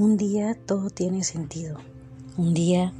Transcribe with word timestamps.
un 0.00 0.16
día 0.16 0.54
todo 0.54 0.88
tiene 0.88 1.22
sentido. 1.24 1.76
Un 2.38 2.54
día 2.54 2.94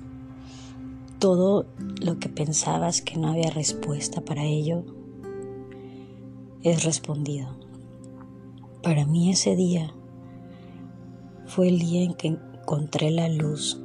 todo 1.18 1.64
lo 1.98 2.18
que 2.18 2.28
pensabas 2.28 3.00
que 3.00 3.16
no 3.16 3.28
había 3.28 3.48
respuesta 3.48 4.20
para 4.20 4.44
ello 4.44 4.84
es 6.62 6.84
respondido. 6.84 7.56
Para 8.82 9.06
mí 9.06 9.30
ese 9.30 9.56
día 9.56 9.94
fue 11.46 11.68
el 11.68 11.78
día 11.78 12.02
en 12.02 12.12
que 12.12 12.28
encontré 12.28 13.10
la 13.10 13.30
luz 13.30 13.80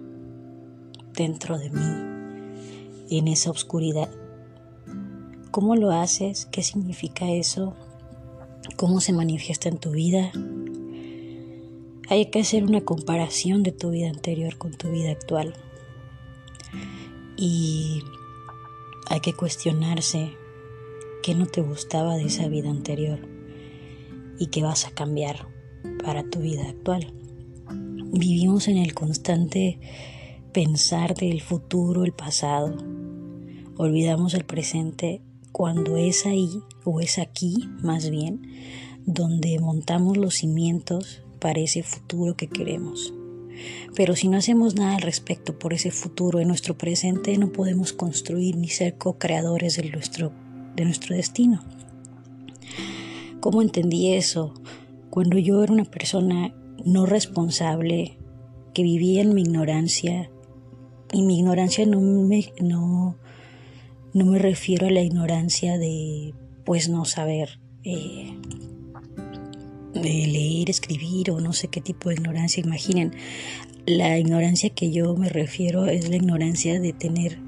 dentro 1.13 1.57
de 1.57 1.69
mí, 1.69 3.15
en 3.17 3.29
esa 3.29 3.49
oscuridad. 3.49 4.09
¿Cómo 5.51 5.77
lo 5.77 5.91
haces? 5.91 6.47
¿Qué 6.47 6.63
significa 6.63 7.31
eso? 7.31 7.75
¿Cómo 8.75 8.99
se 8.99 9.13
manifiesta 9.13 9.69
en 9.69 9.77
tu 9.77 9.91
vida? 9.91 10.33
Hay 12.07 12.27
que 12.27 12.41
hacer 12.41 12.63
una 12.63 12.81
comparación 12.81 13.63
de 13.63 13.71
tu 13.71 13.89
vida 13.89 14.09
anterior 14.09 14.57
con 14.57 14.73
tu 14.73 14.91
vida 14.91 15.11
actual. 15.11 15.55
Y 17.35 18.03
hay 19.09 19.21
que 19.21 19.33
cuestionarse 19.33 20.37
qué 21.23 21.33
no 21.33 21.47
te 21.47 21.61
gustaba 21.61 22.15
de 22.15 22.25
esa 22.25 22.47
vida 22.47 22.69
anterior 22.69 23.19
y 24.37 24.47
qué 24.47 24.61
vas 24.61 24.85
a 24.85 24.91
cambiar 24.91 25.47
para 26.03 26.29
tu 26.29 26.41
vida 26.41 26.69
actual. 26.69 27.11
Vivimos 27.67 28.67
en 28.67 28.77
el 28.77 28.93
constante 28.93 29.79
pensar 30.53 31.15
del 31.15 31.41
futuro, 31.41 32.05
el 32.05 32.13
pasado. 32.13 32.77
Olvidamos 33.77 34.35
el 34.35 34.45
presente 34.45 35.21
cuando 35.51 35.97
es 35.97 36.27
ahí 36.27 36.61
o 36.83 37.01
es 37.01 37.17
aquí 37.17 37.67
más 37.81 38.11
bien 38.11 38.43
donde 39.05 39.57
montamos 39.59 40.17
los 40.17 40.35
cimientos 40.35 41.24
para 41.35 41.59
ese 41.59 41.83
futuro 41.83 42.35
que 42.35 42.47
queremos. 42.47 43.13
Pero 43.95 44.15
si 44.15 44.27
no 44.27 44.37
hacemos 44.37 44.75
nada 44.75 44.95
al 44.95 45.01
respecto 45.01 45.57
por 45.57 45.73
ese 45.73 45.91
futuro 45.91 46.39
en 46.39 46.47
nuestro 46.47 46.77
presente, 46.77 47.37
no 47.37 47.51
podemos 47.51 47.93
construir 47.93 48.57
ni 48.57 48.67
ser 48.67 48.97
co-creadores 48.97 49.77
de 49.77 49.89
nuestro, 49.89 50.31
de 50.75 50.85
nuestro 50.85 51.15
destino. 51.15 51.63
¿Cómo 53.39 53.61
entendí 53.61 54.13
eso? 54.13 54.53
Cuando 55.09 55.37
yo 55.37 55.63
era 55.63 55.71
una 55.71 55.85
persona 55.85 56.53
no 56.83 57.05
responsable, 57.05 58.17
que 58.73 58.83
vivía 58.83 59.21
en 59.21 59.33
mi 59.33 59.41
ignorancia, 59.41 60.29
y 61.11 61.21
mi 61.21 61.39
ignorancia 61.39 61.85
no 61.85 62.01
me, 62.01 62.51
no, 62.61 63.15
no 64.13 64.25
me 64.25 64.39
refiero 64.39 64.87
a 64.87 64.91
la 64.91 65.01
ignorancia 65.01 65.77
de 65.77 66.33
pues 66.65 66.89
no 66.89 67.05
saber 67.05 67.59
eh, 67.83 68.35
leer, 70.09 70.69
escribir 70.69 71.31
o 71.31 71.39
no 71.39 71.53
sé 71.53 71.67
qué 71.67 71.81
tipo 71.81 72.09
de 72.09 72.15
ignorancia. 72.15 72.63
Imaginen, 72.63 73.13
la 73.85 74.17
ignorancia 74.17 74.69
que 74.69 74.91
yo 74.91 75.15
me 75.15 75.29
refiero 75.29 75.85
es 75.85 76.09
la 76.09 76.15
ignorancia 76.15 76.79
de 76.79 76.93
tener 76.93 77.39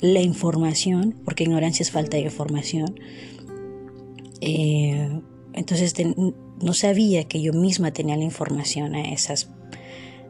la 0.00 0.20
información, 0.20 1.14
porque 1.24 1.44
ignorancia 1.44 1.82
es 1.82 1.90
falta 1.90 2.16
de 2.16 2.24
información. 2.24 2.98
Eh, 4.40 5.20
entonces 5.52 5.94
no 6.60 6.72
sabía 6.72 7.24
que 7.24 7.40
yo 7.40 7.52
misma 7.52 7.92
tenía 7.92 8.16
la 8.16 8.24
información 8.24 8.94
a 8.94 9.12
esas 9.12 9.50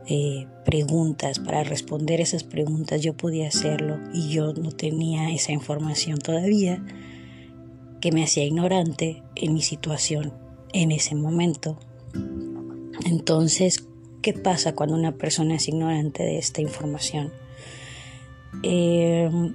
eh, 0.08 0.46
preguntas, 0.64 1.38
para 1.38 1.62
responder 1.62 2.20
esas 2.20 2.42
preguntas 2.42 3.00
yo 3.02 3.16
podía 3.16 3.46
hacerlo 3.46 4.00
y 4.12 4.30
yo 4.30 4.52
no 4.52 4.72
tenía 4.72 5.30
esa 5.32 5.52
información 5.52 6.18
todavía 6.18 6.84
que 8.00 8.10
me 8.10 8.24
hacía 8.24 8.44
ignorante 8.44 9.22
en 9.36 9.54
mi 9.54 9.62
situación 9.62 10.41
en 10.72 10.92
ese 10.92 11.14
momento. 11.14 11.78
Entonces, 13.04 13.84
¿qué 14.22 14.32
pasa 14.32 14.74
cuando 14.74 14.94
una 14.94 15.16
persona 15.16 15.56
es 15.56 15.68
ignorante 15.68 16.22
de 16.22 16.38
esta 16.38 16.60
información? 16.60 17.32
Em, 18.62 19.54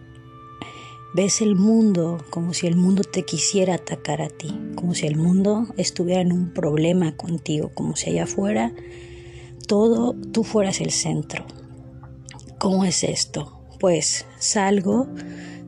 ves 1.13 1.41
el 1.41 1.55
mundo 1.55 2.23
como 2.29 2.53
si 2.53 2.67
el 2.67 2.75
mundo 2.75 3.03
te 3.03 3.23
quisiera 3.23 3.75
atacar 3.75 4.21
a 4.21 4.29
ti, 4.29 4.53
como 4.75 4.93
si 4.93 5.07
el 5.07 5.15
mundo 5.15 5.67
estuviera 5.77 6.21
en 6.21 6.31
un 6.31 6.53
problema 6.53 7.15
contigo, 7.15 7.71
como 7.73 7.95
si 7.95 8.09
allá 8.09 8.23
afuera 8.23 8.73
todo 9.67 10.15
tú 10.31 10.43
fueras 10.43 10.81
el 10.81 10.91
centro. 10.91 11.45
¿Cómo 12.57 12.85
es 12.85 13.03
esto? 13.03 13.61
Pues 13.79 14.25
salgo, 14.39 15.07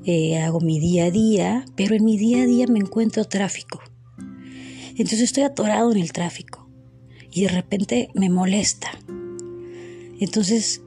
eh, 0.06 0.40
hago 0.40 0.60
mi 0.60 0.80
día 0.80 1.06
a 1.06 1.12
día, 1.12 1.66
pero 1.76 1.94
en 1.94 2.04
mi 2.04 2.18
día 2.18 2.44
a 2.44 2.46
día 2.46 2.66
me 2.68 2.80
encuentro 2.80 3.26
tráfico. 3.26 3.80
Entonces 5.00 5.22
estoy 5.22 5.44
atorado 5.44 5.92
en 5.94 5.98
el 5.98 6.12
tráfico 6.12 6.70
y 7.32 7.44
de 7.44 7.48
repente 7.48 8.10
me 8.14 8.30
molesta. 8.30 8.92
Entonces 10.20 10.82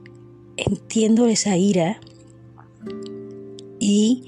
entiendo 0.55 1.27
esa 1.27 1.57
ira 1.57 1.99
y 3.79 4.25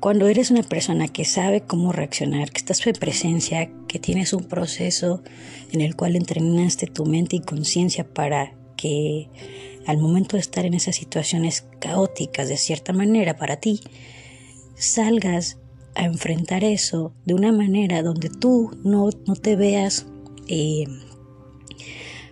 cuando 0.00 0.28
eres 0.28 0.50
una 0.50 0.62
persona 0.62 1.08
que 1.08 1.24
sabe 1.24 1.62
cómo 1.62 1.92
reaccionar, 1.92 2.50
que 2.50 2.58
estás 2.58 2.86
en 2.86 2.92
presencia, 2.92 3.70
que 3.88 3.98
tienes 3.98 4.34
un 4.34 4.44
proceso 4.44 5.22
en 5.72 5.80
el 5.80 5.96
cual 5.96 6.14
entrenaste 6.14 6.86
tu 6.86 7.06
mente 7.06 7.36
y 7.36 7.40
conciencia 7.40 8.06
para 8.06 8.54
que 8.76 9.28
al 9.86 9.96
momento 9.96 10.36
de 10.36 10.42
estar 10.42 10.66
en 10.66 10.74
esas 10.74 10.94
situaciones 10.94 11.66
caóticas 11.80 12.50
de 12.50 12.58
cierta 12.58 12.92
manera 12.92 13.38
para 13.38 13.56
ti, 13.56 13.80
salgas 14.76 15.56
a 15.98 16.04
enfrentar 16.04 16.62
eso 16.62 17.12
de 17.26 17.34
una 17.34 17.50
manera 17.52 18.02
donde 18.02 18.30
tú 18.30 18.70
no, 18.84 19.10
no 19.26 19.34
te 19.34 19.56
veas, 19.56 20.06
eh, 20.46 20.84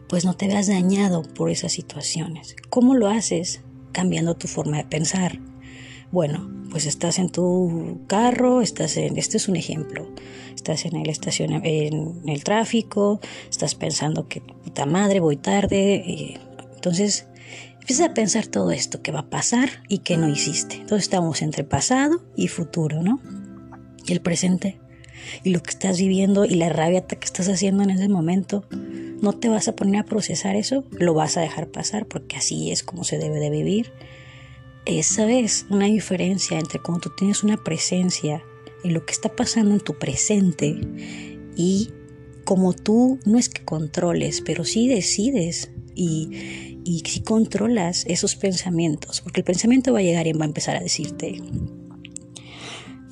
pues 0.09 0.25
no 0.25 0.35
te 0.35 0.47
veas 0.47 0.69
dañado 0.69 1.23
por 1.23 1.51
esas 1.51 1.73
situaciones. 1.73 2.55
¿Cómo 2.71 2.95
lo 2.95 3.09
haces? 3.09 3.63
Cambiando 3.91 4.37
tu 4.37 4.47
forma 4.47 4.77
de 4.77 4.85
pensar. 4.85 5.41
Bueno, 6.13 6.49
pues 6.71 6.87
estás 6.87 7.19
en 7.19 7.29
tu 7.29 8.03
carro, 8.07 8.63
estás 8.63 8.97
en, 8.97 9.19
este 9.19 9.37
es 9.37 9.49
un 9.49 9.57
ejemplo, 9.57 10.09
estás 10.55 10.85
en 10.85 10.95
el 10.95 11.11
estación, 11.11 11.53
en 11.65 12.23
el 12.29 12.45
tráfico, 12.45 13.21
estás 13.51 13.75
pensando 13.75 14.29
que 14.29 14.43
puta 14.43 14.87
madre, 14.87 15.19
voy 15.19 15.37
tarde, 15.37 16.39
entonces 16.77 17.27
empiezas 17.81 18.11
a 18.11 18.15
pensar 18.15 18.47
todo 18.47 18.71
esto 18.71 19.03
que 19.03 19.11
va 19.11 19.21
a 19.21 19.31
pasar 19.31 19.71
y 19.89 19.99
que 19.99 20.17
no 20.17 20.29
hiciste. 20.29 20.77
Entonces 20.77 21.05
estamos 21.05 21.43
entre 21.43 21.65
pasado 21.65 22.23
y 22.37 22.47
futuro, 22.47 23.03
¿no? 23.03 23.21
Y 24.07 24.13
el 24.13 24.21
presente 24.21 24.79
y 25.43 25.51
lo 25.51 25.63
que 25.63 25.71
estás 25.71 25.99
viviendo 25.99 26.45
y 26.45 26.55
la 26.55 26.69
rabia 26.69 27.07
que 27.07 27.25
estás 27.25 27.49
haciendo 27.49 27.83
en 27.83 27.91
ese 27.91 28.09
momento, 28.09 28.65
no 29.21 29.33
te 29.33 29.49
vas 29.49 29.69
a 29.69 29.77
poner 29.77 30.01
a 30.01 30.05
procesar 30.05 30.57
eso, 30.57 30.85
lo 30.91 31.15
vas 31.15 31.37
a 31.37 31.41
dejar 31.41 31.69
pasar 31.69 32.07
porque 32.07 32.37
así 32.37 32.71
es 32.71 32.83
como 32.83 33.05
se 33.05 33.19
debe 33.19 33.41
de 33.41 33.51
vivir. 33.51 33.93
Esa 34.85 35.31
es 35.31 35.67
una 35.69 35.87
diferencia 35.87 36.59
entre 36.59 36.81
cuando 36.81 37.09
tú 37.09 37.11
tienes 37.17 37.43
una 37.43 37.57
presencia 37.57 38.43
en 38.85 38.95
lo 38.95 39.05
que 39.05 39.13
está 39.13 39.35
pasando 39.35 39.75
en 39.75 39.81
tu 39.81 39.99
presente 39.99 40.79
y 41.57 41.91
como 42.45 42.73
tú 42.73 43.19
no 43.25 43.39
es 43.39 43.49
que 43.49 43.65
controles, 43.65 44.43
pero 44.43 44.65
sí 44.65 44.89
decides 44.89 45.73
y, 45.97 46.81
y 46.85 47.03
sí 47.05 47.21
controlas 47.21 48.05
esos 48.07 48.37
pensamientos, 48.37 49.23
porque 49.23 49.41
el 49.41 49.45
pensamiento 49.45 49.93
va 49.93 49.99
a 49.99 50.03
llegar 50.03 50.29
y 50.29 50.33
va 50.33 50.45
a 50.45 50.49
empezar 50.49 50.77
a 50.77 50.81
decirte, 50.81 51.43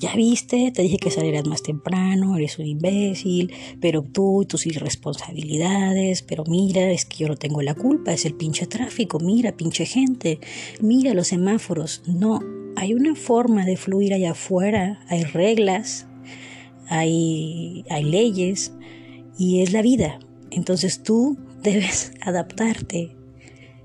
ya 0.05 0.15
viste, 0.17 0.71
te 0.71 0.83
dije 0.83 0.99
que 0.99 1.11
salieras 1.11 1.47
más 1.47 1.63
temprano, 1.63 2.37
eres 2.37 2.59
un 2.59 2.67
imbécil, 2.67 3.55
pero 3.81 4.03
tú 4.03 4.43
y 4.43 4.47
tus 4.47 4.67
irresponsabilidades, 4.67 6.21
pero 6.21 6.45
mira, 6.47 6.91
es 6.91 7.07
que 7.07 7.17
yo 7.17 7.29
no 7.29 7.37
tengo 7.37 7.63
la 7.63 7.75
culpa, 7.75 8.13
es 8.13 8.27
el 8.27 8.35
pinche 8.35 8.67
tráfico, 8.67 9.19
mira, 9.19 9.57
pinche 9.57 9.87
gente, 9.87 10.41
mira 10.83 11.15
los 11.15 11.29
semáforos. 11.29 12.03
No, 12.07 12.41
hay 12.77 12.93
una 12.93 13.15
forma 13.15 13.65
de 13.65 13.79
fluir 13.79 14.13
allá 14.13 14.33
afuera, 14.33 15.01
hay 15.09 15.25
reglas, 15.25 16.07
hay, 16.89 17.87
hay 17.89 18.05
leyes 18.05 18.75
y 19.39 19.62
es 19.62 19.73
la 19.73 19.81
vida. 19.81 20.19
Entonces 20.50 21.03
tú 21.03 21.39
debes 21.62 22.12
adaptarte, 22.21 23.17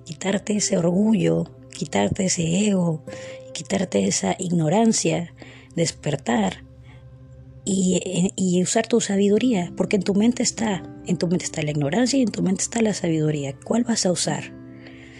quitarte 0.03 0.57
ese 0.57 0.77
orgullo, 0.77 1.45
quitarte 1.73 2.25
ese 2.25 2.67
ego, 2.67 3.05
quitarte 3.53 4.05
esa 4.05 4.35
ignorancia 4.37 5.33
despertar 5.79 6.63
y, 7.65 8.61
usar 8.63 8.87
tu 8.87 8.99
sabiduría, 8.99 9.71
porque 9.77 9.95
en 9.95 10.03
tu 10.03 10.15
mente 10.15 10.43
está, 10.43 10.83
en 11.05 11.17
tu 11.17 11.27
mente 11.27 11.45
está 11.45 11.61
la 11.61 11.71
ignorancia 11.71 12.17
y 12.17 12.23
en 12.23 12.31
tu 12.31 12.41
mente 12.41 12.63
está 12.63 12.81
la 12.81 12.93
sabiduría. 12.93 13.55
¿Cuál 13.63 13.83
vas 13.83 14.05
a 14.05 14.11
usar? 14.11 14.45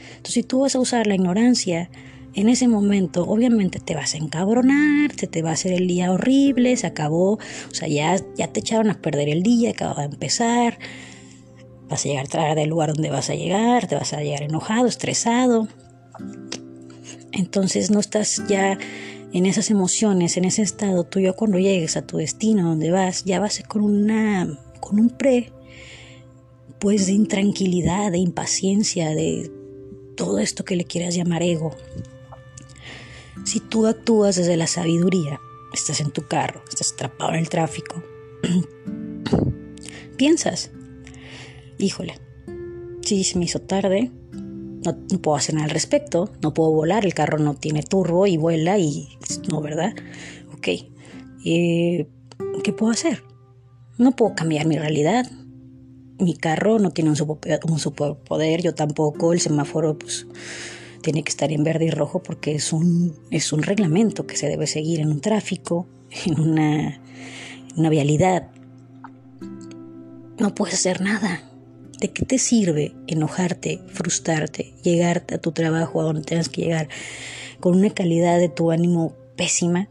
Entonces, 0.10 0.34
si 0.34 0.44
tú 0.44 0.62
vas 0.62 0.76
a 0.76 0.80
usar 0.80 1.06
la 1.08 1.16
ignorancia, 1.16 1.90
en 2.34 2.50
ese 2.50 2.68
momento 2.68 3.24
obviamente 3.24 3.80
te 3.80 3.96
vas 3.96 4.14
a 4.16 4.18
encabronar, 4.18 5.12
se 5.16 5.28
te 5.28 5.42
va 5.42 5.52
a 5.52 5.54
hacer 5.54 5.74
el 5.74 5.88
día 5.88 6.12
horrible, 6.12 6.76
se 6.76 6.88
acabó, 6.88 7.34
o 7.34 7.74
sea, 7.74 7.88
ya, 7.88 8.16
ya 8.36 8.48
te 8.48 8.60
echaron 8.60 8.90
a 8.90 9.02
perder 9.02 9.30
el 9.30 9.44
día, 9.44 9.72
acaba 9.72 10.02
de 10.02 10.14
empezar, 10.14 10.80
vas 11.88 12.06
a 12.06 12.10
llegar 12.10 12.28
tarde 12.28 12.62
del 12.62 12.70
lugar 12.70 12.94
donde 12.94 13.10
vas 13.10 13.30
a 13.30 13.36
llegar, 13.36 13.88
te 13.88 13.96
vas 13.96 14.14
a 14.14 14.22
llegar 14.22 14.44
enojado, 14.44 14.88
estresado. 14.88 15.68
Entonces 17.32 17.92
no 17.92 18.00
estás 18.00 18.44
ya 18.48 18.78
en 19.34 19.46
esas 19.46 19.70
emociones, 19.70 20.38
en 20.38 20.46
ese 20.46 20.62
estado 20.62 21.04
tuyo 21.04 21.36
cuando 21.36 21.60
llegues 21.60 21.98
a 21.98 22.06
tu 22.06 22.18
destino, 22.18 22.70
donde 22.70 22.92
vas, 22.92 23.24
ya 23.26 23.40
vas 23.40 23.62
con 23.68 23.84
una 23.84 24.60
con 24.80 25.00
un 25.00 25.10
pre 25.10 25.52
pues 26.80 27.08
de 27.08 27.12
intranquilidad, 27.12 28.12
de 28.12 28.20
impaciencia, 28.20 29.10
de 29.10 29.52
todo 30.16 30.40
esto 30.40 30.64
que 30.64 30.78
le 30.78 30.86
quieras 30.86 31.14
llamar 31.14 31.44
ego. 31.44 31.76
Si 33.46 33.60
tú 33.60 33.86
actúas 33.86 34.38
desde 34.38 34.58
la 34.58 34.68
sabiduría, 34.68 35.40
estás 35.74 36.00
en 36.00 36.12
tu 36.12 36.28
carro, 36.28 36.64
estás 36.70 36.94
atrapado 36.94 37.32
en 37.32 37.40
el 37.40 37.50
tráfico, 37.50 38.02
piensas, 40.18 40.72
híjole, 41.78 42.20
si 43.02 43.24
se 43.24 43.38
me 43.38 43.46
hizo 43.46 43.60
tarde, 43.60 44.12
no, 44.84 45.22
puedo 45.22 45.38
hacer 45.38 45.56
nada 45.56 45.66
al 45.66 45.72
respecto, 45.72 46.32
no 46.42 46.54
puedo 46.54 46.72
volar, 46.72 47.06
el 47.06 47.14
carro 47.14 47.38
no 47.38 47.56
tiene 47.56 47.84
turbo 47.84 48.28
y 48.28 48.38
vuela 48.38 48.78
y 48.78 49.10
no, 49.50 49.62
¿verdad? 49.62 49.94
Ok, 50.54 50.68
eh, 51.46 52.08
¿qué 52.64 52.74
puedo 52.74 52.92
hacer? 52.92 53.24
No 53.98 54.16
puedo 54.16 54.36
cambiar 54.36 54.66
mi 54.66 54.78
realidad. 54.78 55.30
Mi 56.20 56.36
carro 56.36 56.80
no 56.80 56.92
tiene 56.92 57.10
un, 57.12 57.16
superpoder, 57.16 58.62
yo 58.62 58.74
tampoco, 58.76 59.34
el 59.34 59.40
semáforo 59.40 59.98
pues 59.98 60.28
tiene 61.02 61.24
que 61.24 61.30
estar 61.30 61.52
en 61.52 61.64
verde 61.64 61.86
y 61.86 61.92
rojo 61.92 62.22
porque 62.22 62.56
es 62.56 62.74
un, 62.74 63.16
es 63.32 63.54
un 63.54 63.64
reglamento 63.64 64.28
que 64.28 64.36
se 64.36 64.48
debe 64.48 64.68
seguir 64.68 65.00
en 65.00 65.10
un 65.12 65.22
tráfico, 65.22 65.88
en 66.26 66.40
una, 66.40 67.02
vialidad. 67.90 68.52
No 70.38 70.56
puedes 70.56 70.76
hacer 70.76 71.02
nada. 71.02 71.49
¿De 72.00 72.12
qué 72.12 72.26
te 72.26 72.38
sirve 72.38 72.96
enojarte, 73.08 73.82
frustrarte, 73.88 74.74
llegar 74.84 75.26
a 75.34 75.38
tu 75.38 75.52
trabajo 75.52 76.00
a 76.00 76.06
donde 76.06 76.22
tengas 76.22 76.48
que 76.48 76.62
llegar 76.62 76.88
con 77.60 77.76
una 77.76 77.90
calidad 77.90 78.40
de 78.40 78.48
tu 78.48 78.72
ánimo 78.72 79.18
pésima? 79.36 79.90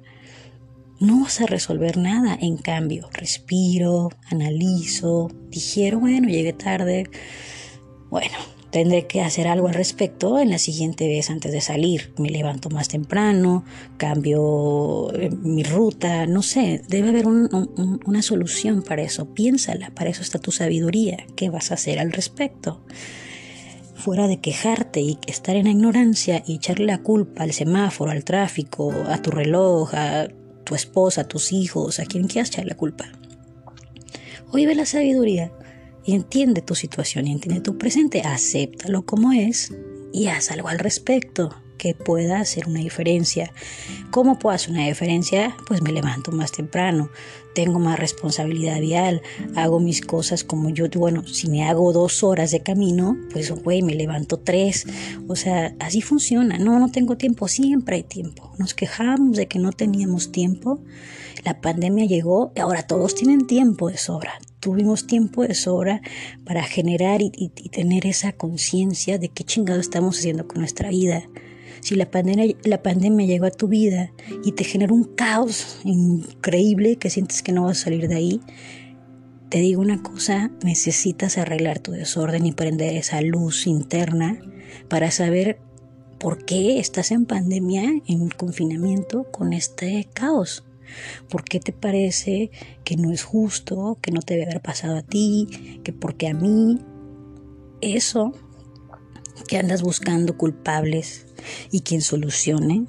No 1.01 1.21
vas 1.21 1.41
a 1.43 1.47
resolver 1.47 1.99
nada. 1.99 2.37
En 2.41 2.57
cambio, 2.57 3.11
respiro, 3.13 4.09
analizo, 4.31 5.29
digiero, 5.51 6.01
bueno, 6.01 6.29
llegué 6.29 6.55
tarde. 6.55 7.11
Bueno, 8.09 8.39
Tendré 8.71 9.07
que 9.07 9.23
hacer 9.23 9.49
algo 9.49 9.69
al 9.69 9.75
respecto 9.75 10.39
en 10.39 10.51
la 10.51 10.59
siguiente 10.59 11.09
vez 11.09 11.31
antes 11.31 11.53
de 11.53 11.63
salir. 11.63 12.13
Me 12.19 12.29
levanto 12.29 12.69
más 12.69 12.89
temprano, 12.89 13.65
cambio 13.97 15.11
eh, 15.15 15.31
mi 15.31 15.63
ruta, 15.63 16.27
no 16.27 16.43
sé, 16.43 16.83
debe 16.87 17.09
haber 17.09 17.27
una 17.27 18.21
solución 18.21 18.83
para 18.83 19.03
eso. 19.03 19.33
Piénsala, 19.33 19.91
para 19.91 20.11
eso 20.11 20.21
está 20.21 20.39
tu 20.39 20.53
sabiduría. 20.53 21.17
¿Qué 21.35 21.49
vas 21.49 21.71
a 21.71 21.75
hacer 21.75 21.99
al 21.99 22.13
respecto? 22.13 22.83
Fuera 23.95 24.29
de 24.29 24.39
quejarte 24.39 25.01
y 25.01 25.19
estar 25.27 25.57
en 25.57 25.65
la 25.65 25.71
ignorancia 25.71 26.43
y 26.47 26.57
echarle 26.57 26.85
la 26.85 26.99
culpa 26.99 27.45
al 27.45 27.53
semáforo, 27.53 28.11
al 28.11 28.25
tráfico, 28.25 28.93
a 29.09 29.23
tu 29.23 29.31
reloj, 29.31 29.95
a 29.95 30.29
tu 30.65 30.75
esposa, 30.75 31.23
a 31.23 31.29
tus 31.29 31.53
hijos, 31.53 32.01
a 32.01 32.05
quien 32.05 32.27
quieras 32.29 32.51
echar 32.51 32.67
la 32.67 32.77
culpa. 32.77 33.07
Hoy 34.51 34.67
ve 34.67 34.75
la 34.75 34.85
sabiduría 34.85 35.53
entiende 36.15 36.63
tu 36.63 36.75
situación 36.75 37.27
y 37.27 37.33
entiende 37.33 37.61
tu 37.61 37.77
presente, 37.79 38.23
acéptalo 38.23 39.05
como 39.05 39.33
es 39.33 39.75
y 40.13 40.29
haz 40.29 40.51
algo 40.51 40.69
al 40.69 40.79
respecto 40.79 41.55
que 41.79 41.95
pueda 41.95 42.41
hacer 42.41 42.67
una 42.67 42.81
diferencia. 42.81 43.53
¿Cómo 44.11 44.39
puedo 44.39 44.55
hacer 44.55 44.71
una 44.71 44.87
diferencia? 44.87 45.57
Pues 45.67 45.81
me 45.81 45.93
levanto 45.93 46.33
más 46.33 46.53
temprano, 46.53 47.11
tengo 47.55 47.79
más 47.79 47.99
responsabilidad 47.99 48.81
vial, 48.81 49.23
hago 49.55 49.81
mis 49.81 50.01
cosas 50.01 50.45
como 50.45 50.69
yo, 50.71 50.87
bueno, 50.97 51.27
si 51.27 51.49
me 51.49 51.65
hago 51.67 51.93
dos 51.93 52.23
horas 52.23 52.51
de 52.51 52.63
camino, 52.63 53.17
pues 53.33 53.51
güey, 53.51 53.83
me 53.83 53.95
levanto 53.95 54.39
tres. 54.39 54.87
O 55.29 55.37
sea, 55.37 55.75
así 55.79 56.03
funciona. 56.03 56.59
No, 56.59 56.79
no 56.79 56.91
tengo 56.91 57.17
tiempo, 57.17 57.49
siempre 57.49 57.97
hay 57.97 58.03
tiempo. 58.03 58.53
Nos 58.59 58.75
quejamos 58.75 59.37
de 59.37 59.47
que 59.47 59.59
no 59.59 59.73
teníamos 59.73 60.33
tiempo. 60.33 60.81
La 61.45 61.61
pandemia 61.61 62.07
llegó, 62.07 62.53
y 62.57 62.61
ahora 62.61 62.83
todos 62.83 63.15
tienen 63.15 63.47
tiempo 63.47 63.89
de 63.89 63.97
sobra 63.97 64.39
tuvimos 64.61 65.07
tiempo 65.07 65.47
de 65.47 65.55
sobra 65.55 66.03
para 66.45 66.63
generar 66.63 67.21
y, 67.23 67.49
tener 67.71 68.07
esa 68.07 68.33
conciencia 68.33 69.19
de 69.19 69.29
qué 69.29 69.45
chingado 69.45 69.81
estamos 69.81 70.19
haciendo 70.19 70.47
con 70.47 70.59
nuestra 70.59 70.91
vida. 70.91 71.23
Si 71.81 71.95
la 71.95 72.11
pandemia, 72.11 72.57
la 72.65 72.83
pandemia 72.83 73.27
llegó 73.27 73.47
a 73.47 73.51
tu 73.51 73.69
vida 73.69 74.13
y 74.45 74.53
te 74.53 74.65
genera 74.65 74.93
un 74.93 75.05
caos 75.05 75.79
increíble 75.85 76.97
que 76.97 77.11
sientes 77.11 77.43
que 77.43 77.53
no 77.53 77.65
vas 77.65 77.81
a 77.81 77.85
salir 77.85 78.09
de 78.09 78.17
ahí, 78.17 78.41
te 79.49 79.59
digo 79.59 79.81
una 79.81 80.03
cosa, 80.03 80.51
necesitas 80.63 81.39
arreglar 81.39 81.79
tu 81.79 81.93
desorden 81.93 82.45
y 82.45 82.53
prender 82.53 82.97
esa 82.97 83.23
luz 83.23 83.67
interna 83.67 84.39
para 84.89 85.11
saber 85.11 85.59
por 86.19 86.45
qué 86.45 86.79
estás 86.81 87.13
en 87.13 87.25
pandemia, 87.25 87.85
en 88.07 88.29
confinamiento, 88.29 89.25
con 89.31 89.53
este 89.53 90.09
caos. 90.13 90.65
¿Por 91.29 91.45
qué 91.45 91.61
te 91.61 91.73
parece 91.73 92.51
que 92.85 92.97
no 92.97 93.13
es 93.13 93.23
justo, 93.23 93.99
que 94.01 94.11
no 94.11 94.21
te 94.21 94.35
debe 94.35 94.47
haber 94.47 94.63
pasado 94.63 94.97
a 94.97 95.03
ti, 95.03 95.81
que 95.85 95.93
porque 95.93 96.29
a 96.29 96.35
mí 96.35 96.79
eso 97.81 98.33
que 99.47 99.57
andas 99.57 99.83
buscando 99.83 100.37
culpables 100.37 101.27
y 101.71 101.81
quien 101.81 102.03
solucione, 102.03 102.87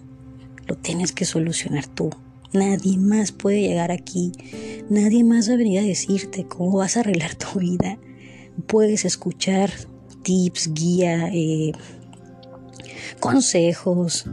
lo 0.67 0.75
tienes 0.75 1.11
que 1.11 1.25
solucionar 1.25 1.87
tú. 1.87 2.09
Nadie 2.51 2.97
más 2.97 3.31
puede 3.31 3.61
llegar 3.61 3.91
aquí, 3.91 4.31
nadie 4.89 5.23
más 5.23 5.49
va 5.49 5.53
a 5.53 5.57
venir 5.57 5.79
a 5.79 5.83
decirte 5.83 6.45
cómo 6.47 6.77
vas 6.77 6.97
a 6.97 7.01
arreglar 7.01 7.35
tu 7.35 7.59
vida. 7.59 7.99
Puedes 8.67 9.05
escuchar 9.05 9.71
tips, 10.23 10.73
guía, 10.73 11.29
eh, 11.31 11.71
consejos, 13.19 14.25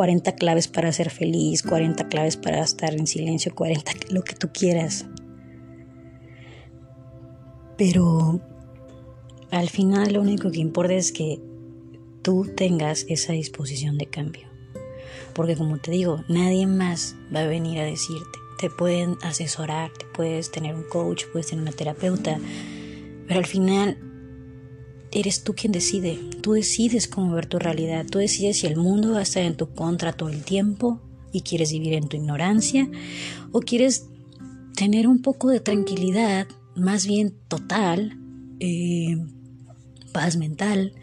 40 0.00 0.32
claves 0.36 0.66
para 0.66 0.90
ser 0.92 1.10
feliz, 1.10 1.62
40 1.62 2.08
claves 2.08 2.38
para 2.38 2.62
estar 2.62 2.94
en 2.94 3.06
silencio, 3.06 3.54
40, 3.54 3.92
lo 4.08 4.22
que 4.22 4.34
tú 4.34 4.48
quieras. 4.50 5.04
Pero 7.76 8.40
al 9.50 9.68
final 9.68 10.14
lo 10.14 10.22
único 10.22 10.50
que 10.50 10.60
importa 10.60 10.94
es 10.94 11.12
que 11.12 11.38
tú 12.22 12.50
tengas 12.56 13.04
esa 13.10 13.34
disposición 13.34 13.98
de 13.98 14.06
cambio. 14.06 14.48
Porque 15.34 15.54
como 15.54 15.76
te 15.76 15.90
digo, 15.90 16.24
nadie 16.30 16.66
más 16.66 17.14
va 17.36 17.40
a 17.40 17.46
venir 17.46 17.78
a 17.78 17.84
decirte. 17.84 18.38
Te 18.58 18.70
pueden 18.70 19.18
asesorar, 19.20 19.90
te 19.92 20.06
puedes 20.06 20.50
tener 20.50 20.74
un 20.76 20.84
coach, 20.84 21.24
puedes 21.30 21.48
tener 21.48 21.60
una 21.60 21.72
terapeuta, 21.72 22.38
pero 23.28 23.38
al 23.38 23.46
final 23.46 23.98
eres 25.12 25.42
tú 25.42 25.54
quien 25.54 25.72
decide. 25.72 26.18
Tú 26.40 26.52
decides 26.52 27.08
cómo 27.08 27.34
ver 27.34 27.46
tu 27.46 27.58
realidad. 27.58 28.06
Tú 28.10 28.18
decides 28.18 28.58
si 28.58 28.66
el 28.66 28.76
mundo 28.76 29.12
va 29.12 29.20
a 29.20 29.22
estar 29.22 29.42
en 29.42 29.56
tu 29.56 29.74
contra 29.74 30.12
todo 30.12 30.28
el 30.28 30.44
tiempo 30.44 31.00
y 31.32 31.42
quieres 31.42 31.72
vivir 31.72 31.94
en 31.94 32.08
tu 32.08 32.16
ignorancia 32.16 32.88
o 33.52 33.60
quieres 33.60 34.06
tener 34.76 35.06
un 35.06 35.22
poco 35.22 35.50
de 35.50 35.60
tranquilidad, 35.60 36.46
más 36.74 37.06
bien 37.06 37.34
total, 37.48 38.18
eh, 38.60 39.16
paz 40.12 40.36
mental, 40.36 40.94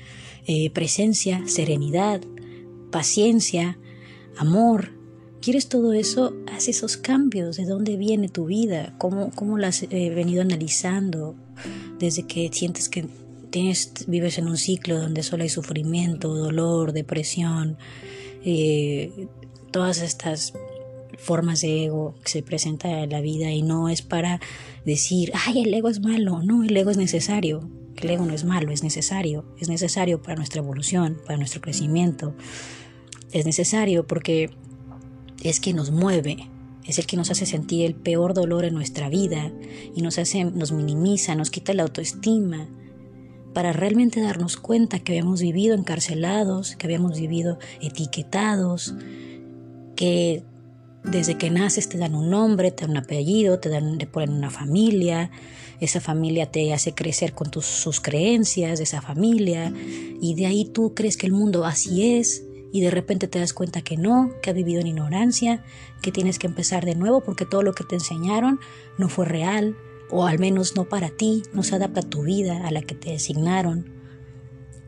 eh, 0.47 0.69
presencia, 0.71 1.43
serenidad, 1.47 2.21
paciencia, 2.91 3.77
amor. 4.37 4.93
¿Quieres 5.41 5.69
todo 5.69 5.93
eso? 5.93 6.33
Haz 6.51 6.67
esos 6.67 6.97
cambios. 6.97 7.57
¿De 7.57 7.65
dónde 7.65 7.95
viene 7.97 8.27
tu 8.27 8.45
vida? 8.45 8.95
¿Cómo, 8.97 9.31
cómo 9.35 9.57
la 9.57 9.67
has 9.67 9.83
eh, 9.83 10.09
venido 10.09 10.41
analizando 10.41 11.35
desde 11.99 12.23
que 12.23 12.49
sientes 12.51 12.89
que 12.89 13.07
vives 14.07 14.37
en 14.37 14.47
un 14.47 14.57
ciclo 14.57 14.99
donde 14.99 15.23
solo 15.23 15.43
hay 15.43 15.49
sufrimiento, 15.49 16.33
dolor, 16.33 16.93
depresión, 16.93 17.77
eh, 18.43 19.27
todas 19.71 20.01
estas 20.01 20.53
formas 21.17 21.61
de 21.61 21.85
ego 21.85 22.15
que 22.23 22.29
se 22.29 22.43
presentan 22.43 22.91
en 22.91 23.09
la 23.09 23.21
vida 23.21 23.51
y 23.51 23.61
no 23.61 23.89
es 23.89 24.01
para 24.01 24.39
decir, 24.85 25.31
ay, 25.45 25.63
el 25.63 25.73
ego 25.73 25.89
es 25.89 25.99
malo, 25.99 26.41
no, 26.43 26.63
el 26.63 26.75
ego 26.77 26.91
es 26.91 26.97
necesario, 26.97 27.69
el 27.95 28.09
ego 28.09 28.25
no 28.25 28.33
es 28.33 28.45
malo, 28.45 28.71
es 28.71 28.83
necesario, 28.83 29.45
es 29.59 29.69
necesario 29.69 30.21
para 30.21 30.35
nuestra 30.35 30.61
evolución, 30.61 31.17
para 31.25 31.37
nuestro 31.37 31.61
crecimiento, 31.61 32.35
es 33.31 33.45
necesario 33.45 34.05
porque 34.05 34.51
es 35.43 35.59
que 35.59 35.73
nos 35.73 35.91
mueve, 35.91 36.49
es 36.85 36.99
el 36.99 37.05
que 37.05 37.17
nos 37.17 37.31
hace 37.31 37.45
sentir 37.45 37.85
el 37.85 37.95
peor 37.95 38.33
dolor 38.33 38.63
en 38.63 38.73
nuestra 38.73 39.09
vida 39.09 39.51
y 39.95 40.01
nos 40.01 40.17
hace, 40.17 40.45
nos 40.45 40.71
minimiza, 40.71 41.35
nos 41.35 41.51
quita 41.51 41.73
la 41.73 41.83
autoestima, 41.83 42.67
para 43.57 43.73
realmente 43.73 44.21
darnos 44.21 44.55
cuenta 44.55 44.99
que 44.99 45.13
habíamos 45.13 45.41
vivido 45.41 45.73
encarcelados, 45.73 46.75
que 46.75 46.85
habíamos 46.85 47.19
vivido 47.19 47.57
etiquetados, 47.81 48.93
que 49.95 50.43
desde 51.03 51.39
que 51.39 51.49
naces 51.49 51.89
te 51.89 51.97
dan 51.97 52.13
un 52.13 52.29
nombre, 52.29 52.69
te 52.69 52.83
dan 52.83 52.91
un 52.91 52.97
apellido, 52.97 53.57
te, 53.57 53.69
dan, 53.69 53.97
te 53.97 54.05
ponen 54.05 54.35
una 54.35 54.51
familia, 54.51 55.31
esa 55.79 55.99
familia 55.99 56.51
te 56.51 56.71
hace 56.71 56.93
crecer 56.93 57.33
con 57.33 57.49
tus, 57.49 57.65
sus 57.65 57.99
creencias 57.99 58.79
esa 58.79 59.01
familia 59.01 59.73
y 60.21 60.35
de 60.35 60.45
ahí 60.45 60.65
tú 60.65 60.93
crees 60.93 61.17
que 61.17 61.25
el 61.25 61.33
mundo 61.33 61.65
así 61.65 62.15
es 62.15 62.43
y 62.71 62.81
de 62.81 62.91
repente 62.91 63.27
te 63.27 63.39
das 63.39 63.53
cuenta 63.53 63.81
que 63.81 63.97
no, 63.97 64.33
que 64.43 64.51
has 64.51 64.55
vivido 64.55 64.81
en 64.81 64.87
ignorancia, 64.87 65.63
que 66.03 66.11
tienes 66.11 66.37
que 66.37 66.45
empezar 66.45 66.85
de 66.85 66.93
nuevo 66.93 67.21
porque 67.23 67.47
todo 67.47 67.63
lo 67.63 67.73
que 67.73 67.85
te 67.85 67.95
enseñaron 67.95 68.59
no 68.99 69.09
fue 69.09 69.25
real, 69.25 69.75
o 70.09 70.25
al 70.25 70.39
menos 70.39 70.75
no 70.75 70.85
para 70.85 71.09
ti, 71.09 71.43
no 71.53 71.63
se 71.63 71.75
adapta 71.75 72.01
tu 72.01 72.23
vida, 72.23 72.67
a 72.67 72.71
la 72.71 72.81
que 72.81 72.95
te 72.95 73.11
designaron. 73.11 73.91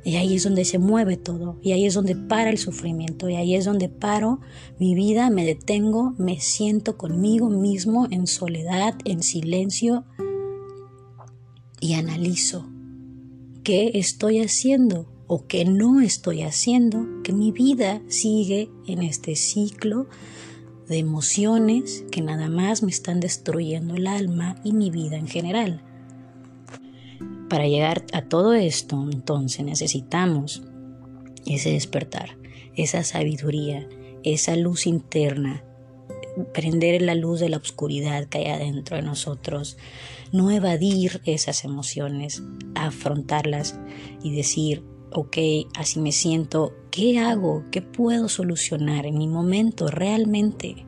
Y 0.03 0.15
ahí 0.15 0.35
es 0.35 0.43
donde 0.43 0.63
se 0.63 0.79
mueve 0.79 1.17
todo, 1.17 1.57
y 1.61 1.73
ahí 1.73 1.85
es 1.85 1.93
donde 1.93 2.15
para 2.15 2.49
el 2.49 2.57
sufrimiento, 2.57 3.29
y 3.29 3.35
ahí 3.35 3.55
es 3.55 3.65
donde 3.65 3.89
paro 3.89 4.39
mi 4.79 4.95
vida, 4.95 5.29
me 5.29 5.45
detengo, 5.45 6.13
me 6.17 6.39
siento 6.39 6.97
conmigo 6.97 7.49
mismo 7.49 8.07
en 8.09 8.25
soledad, 8.25 8.95
en 9.03 9.23
silencio, 9.23 10.05
y 11.81 11.93
analizo 11.93 12.65
qué 13.63 13.91
estoy 13.95 14.39
haciendo 14.39 15.07
o 15.27 15.45
qué 15.45 15.63
no 15.65 16.01
estoy 16.01 16.41
haciendo, 16.41 17.05
que 17.23 17.33
mi 17.33 17.51
vida 17.51 18.01
sigue 18.07 18.71
en 18.88 19.03
este 19.03 19.35
ciclo 19.35 20.07
de 20.89 20.98
emociones 20.98 22.03
que 22.12 22.22
nada 22.22 22.50
más 22.50 22.84
me 22.84 22.91
están 22.91 23.19
destruyendo 23.19 23.96
el 23.96 24.08
alma 24.08 24.55
y 24.63 24.74
mi 24.74 24.89
vida 24.89 25.15
en 25.15 25.27
general. 25.27 25.81
Para 27.48 27.67
llegar 27.67 28.05
a 28.12 28.24
todo 28.24 28.53
esto, 28.53 29.08
entonces 29.12 29.63
necesitamos 29.63 30.63
ese 31.46 31.72
despertar, 31.72 32.38
esa 32.75 33.03
sabiduría, 33.03 33.88
esa 34.24 34.55
luz 34.55 34.88
interna, 34.88 35.63
prender 36.53 37.01
la 37.01 37.15
luz 37.15 37.39
de 37.39 37.50
la 37.50 37.58
oscuridad 37.58 38.25
que 38.25 38.39
hay 38.39 38.48
adentro 38.48 38.98
de 38.98 39.03
nosotros, 39.03 39.77
no 40.31 40.51
evadir 40.51 41.22
esas 41.25 41.63
emociones, 41.63 42.43
afrontarlas 42.75 43.79
y 44.24 44.36
decir, 44.36 44.84
ok, 45.11 45.37
así 45.75 45.99
me 45.99 46.11
siento, 46.11 46.73
¿qué 46.91 47.19
hago? 47.19 47.65
¿Qué 47.71 47.81
puedo 47.81 48.29
solucionar 48.29 49.05
en 49.05 49.17
mi 49.17 49.27
momento 49.27 49.87
realmente? 49.87 50.85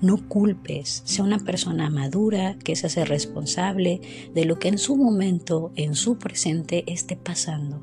No 0.00 0.28
culpes, 0.28 1.02
sea 1.04 1.24
una 1.24 1.38
persona 1.38 1.90
madura 1.90 2.56
que 2.64 2.74
se 2.74 2.86
hace 2.86 3.04
responsable 3.04 4.00
de 4.34 4.44
lo 4.44 4.58
que 4.58 4.68
en 4.68 4.78
su 4.78 4.96
momento, 4.96 5.72
en 5.76 5.94
su 5.94 6.16
presente, 6.16 6.84
esté 6.86 7.16
pasando. 7.16 7.82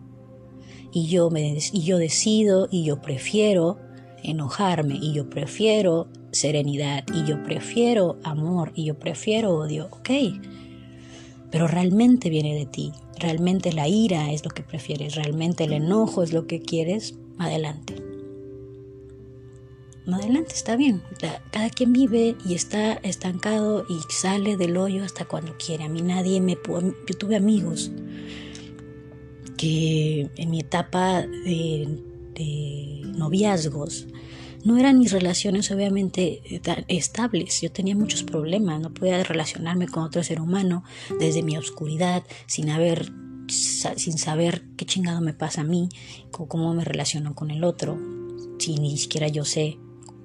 Y 0.91 1.07
yo, 1.07 1.29
me, 1.29 1.57
y 1.71 1.83
yo 1.83 1.97
decido 1.97 2.67
y 2.71 2.85
yo 2.85 3.01
prefiero 3.01 3.77
enojarme 4.23 4.97
y 4.99 5.13
yo 5.13 5.29
prefiero 5.29 6.07
serenidad 6.31 7.03
y 7.13 7.23
yo 7.25 7.43
prefiero 7.43 8.17
amor 8.23 8.71
y 8.75 8.85
yo 8.85 8.97
prefiero 8.97 9.55
odio, 9.55 9.87
ok. 9.91 10.09
Pero 11.51 11.67
realmente 11.67 12.29
viene 12.29 12.55
de 12.55 12.65
ti, 12.65 12.91
realmente 13.19 13.71
la 13.71 13.87
ira 13.87 14.31
es 14.31 14.43
lo 14.43 14.51
que 14.51 14.63
prefieres, 14.63 15.15
realmente 15.15 15.63
el 15.63 15.73
enojo 15.73 16.23
es 16.23 16.33
lo 16.33 16.45
que 16.47 16.61
quieres, 16.61 17.15
adelante. 17.37 17.95
Adelante, 20.11 20.53
está 20.53 20.77
bien. 20.77 21.01
Cada 21.51 21.69
quien 21.69 21.91
vive 21.91 22.37
y 22.45 22.53
está 22.53 22.93
estancado 22.93 23.85
y 23.89 23.99
sale 24.09 24.55
del 24.55 24.77
hoyo 24.77 25.03
hasta 25.03 25.25
cuando 25.25 25.55
quiere. 25.57 25.83
A 25.83 25.89
mí 25.89 26.01
nadie 26.01 26.39
me... 26.39 26.57
Yo 26.65 27.17
tuve 27.17 27.35
amigos 27.35 27.91
que 29.57 30.29
en 30.35 30.49
mi 30.49 30.61
etapa 30.61 31.23
de, 31.23 31.99
de 32.35 33.01
noviazgos 33.17 34.07
no 34.63 34.77
eran 34.77 34.99
mis 34.99 35.11
relaciones 35.11 35.71
obviamente 35.71 36.41
estables. 36.87 37.61
Yo 37.61 37.71
tenía 37.71 37.95
muchos 37.95 38.23
problemas, 38.23 38.81
no 38.81 38.93
podía 38.93 39.23
relacionarme 39.23 39.87
con 39.87 40.03
otro 40.03 40.23
ser 40.23 40.41
humano 40.41 40.83
desde 41.19 41.43
mi 41.43 41.57
oscuridad, 41.57 42.23
sin 42.45 42.69
haber 42.69 43.11
sin 43.49 44.17
saber 44.17 44.63
qué 44.75 44.85
chingado 44.85 45.21
me 45.21 45.33
pasa 45.33 45.61
a 45.61 45.63
mí, 45.63 45.89
cómo 46.31 46.73
me 46.73 46.83
relaciono 46.83 47.33
con 47.33 47.49
el 47.49 47.63
otro, 47.63 47.97
si 48.59 48.75
ni 48.75 48.97
siquiera 48.97 49.27
yo 49.27 49.45
sé 49.45 49.77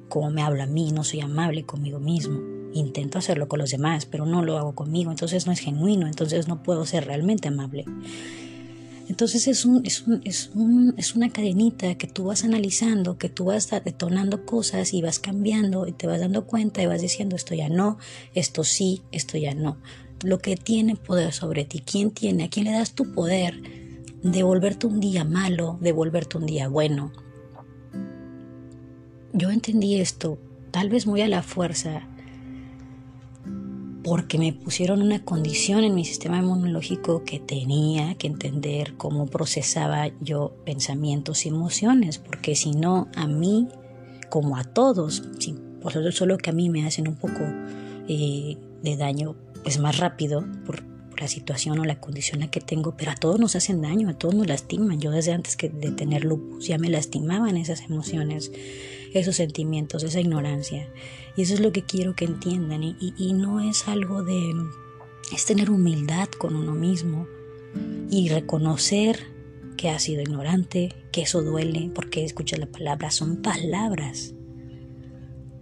cómo 0.09 0.31
me 0.31 0.43
habla 0.43 0.65
a 0.65 0.67
mí, 0.67 0.93
no 0.93 1.05
soy 1.05 1.21
amable 1.21 1.65
conmigo 1.65 1.99
mismo. 1.99 2.41
Intento 2.75 3.19
hacerlo 3.19 3.49
con 3.49 3.59
los 3.59 3.71
demás, 3.71 4.07
pero 4.07 4.27
no 4.27 4.43
lo 4.43 4.59
hago 4.59 4.75
conmigo, 4.75 5.11
entonces 5.11 5.47
no 5.47 5.53
es 5.53 5.61
genuino, 5.61 6.07
entonces 6.07 6.49
no 6.49 6.63
puedo 6.63 6.85
ser 6.87 7.07
realmente 7.07 7.49
amable. 7.49 7.85
Entonces 9.09 9.49
es, 9.49 9.65
un, 9.65 9.85
es, 9.85 10.07
un, 10.07 10.21
es, 10.25 10.51
un, 10.55 10.95
es 10.97 11.15
una 11.15 11.31
cadenita 11.31 11.97
que 11.97 12.07
tú 12.07 12.25
vas 12.25 12.45
analizando, 12.45 13.19
que 13.19 13.29
tú 13.29 13.47
vas 13.47 13.69
detonando 13.85 14.47
cosas 14.47 14.95
y 14.95 15.03
vas 15.03 15.19
cambiando 15.19 15.87
y 15.87 15.93
te 15.93 16.07
vas 16.07 16.21
dando 16.21 16.47
cuenta 16.47 16.83
y 16.83 16.87
vas 16.87 17.03
diciendo 17.03 17.37
esto 17.37 17.55
ya 17.55 17.69
no, 17.69 17.99
esto 18.35 18.65
sí, 18.65 19.03
esto 19.11 19.39
ya 19.39 19.55
no. 19.55 19.79
Lo 20.23 20.39
que 20.39 20.57
tiene 20.57 20.97
poder 20.97 21.33
sobre 21.33 21.65
ti, 21.65 21.81
quién 21.81 22.13
tiene, 22.13 22.45
a 22.45 22.49
quién 22.49 22.67
le 22.67 22.73
das 22.73 22.93
tu 22.93 23.13
poder 23.13 23.61
de 24.23 24.43
volverte 24.45 24.87
un 24.87 25.01
día 25.01 25.25
malo, 25.25 25.79
de 25.81 25.93
volverte 25.93 26.39
un 26.39 26.47
día 26.47 26.69
bueno. 26.69 27.13
Yo 29.33 29.51
entendí 29.51 29.97
esto, 29.97 30.39
tal 30.71 30.91
vez 30.91 31.07
muy 31.07 31.23
a 31.23 31.29
la 31.29 31.43
fuerza, 31.43 32.07
porque 34.03 34.39
me 34.39 34.53
pusieron 34.53 35.03
una 35.03 35.25
condición 35.25 35.85
en 35.85 35.95
mi 35.95 36.05
sistema 36.05 36.39
inmunológico 36.39 37.25
que 37.25 37.39
tenía 37.39 38.17
que 38.17 38.27
entender 38.27 38.95
cómo 38.97 39.27
procesaba 39.27 40.11
yo 40.21 40.53
pensamientos 40.65 41.47
y 41.47 41.51
emociones, 41.51 42.19
porque 42.19 42.55
si 42.55 42.73
no, 42.73 43.09
a 43.15 43.27
mí, 43.27 43.69
como 44.29 44.57
a 44.57 44.65
todos, 44.65 45.23
por 45.81 46.13
solo 46.13 46.39
que 46.39 46.51
a 46.51 46.53
mí 46.53 46.69
me 46.69 46.87
hacen 46.87 47.09
un 47.09 47.17
poco 47.17 47.41
eh, 48.09 48.57
de 48.83 48.97
daño, 48.97 49.37
pues 49.63 49.79
más 49.79 49.99
rápido, 49.99 50.45
por, 50.67 50.93
la 51.23 51.29
situación 51.29 51.79
o 51.79 51.85
la 51.85 52.01
condición 52.01 52.41
la 52.41 52.51
que 52.51 52.61
tengo, 52.61 52.97
pero 52.97 53.13
a 53.13 53.15
todos 53.15 53.39
nos 53.39 53.55
hacen 53.55 53.81
daño, 53.81 54.09
a 54.09 54.15
todos 54.15 54.35
nos 54.35 54.49
lastiman. 54.49 55.01
Yo 55.01 55.13
desde 55.13 55.33
antes 55.33 55.57
que 55.57 55.69
de 55.69 55.93
tener 55.93 56.25
lupus 56.25 56.67
ya 56.67 56.79
me 56.79 56.91
lastimaban 56.91 57.57
esas 57.57 57.83
emociones, 57.83 58.51
esos 59.15 59.37
sentimientos, 59.37 60.03
esa 60.03 60.21
ignorancia. 60.21 60.93
Y 61.37 61.43
eso 61.43 61.55
es 61.55 61.61
lo 61.61 61.73
que 61.73 61.83
quiero 61.83 62.15
que 62.15 62.25
entiendan. 62.25 62.83
Y, 62.83 63.33
no 63.35 63.61
es 63.61 63.89
algo 63.89 64.23
de... 64.23 64.53
es 65.33 65.45
tener 65.45 65.71
humildad 65.71 66.29
con 66.29 66.57
uno 66.57 66.75
mismo 66.75 67.27
y 68.11 68.29
reconocer 68.29 69.19
que 69.77 69.91
ha 69.91 69.99
sido 69.99 70.23
ignorante, 70.23 70.95
que 71.11 71.23
eso 71.23 71.43
duele, 71.43 71.91
porque 71.95 72.25
escuchas 72.25 72.59
la 72.59 72.67
palabra, 72.67 73.11
son 73.11 73.43
palabras. 73.43 74.35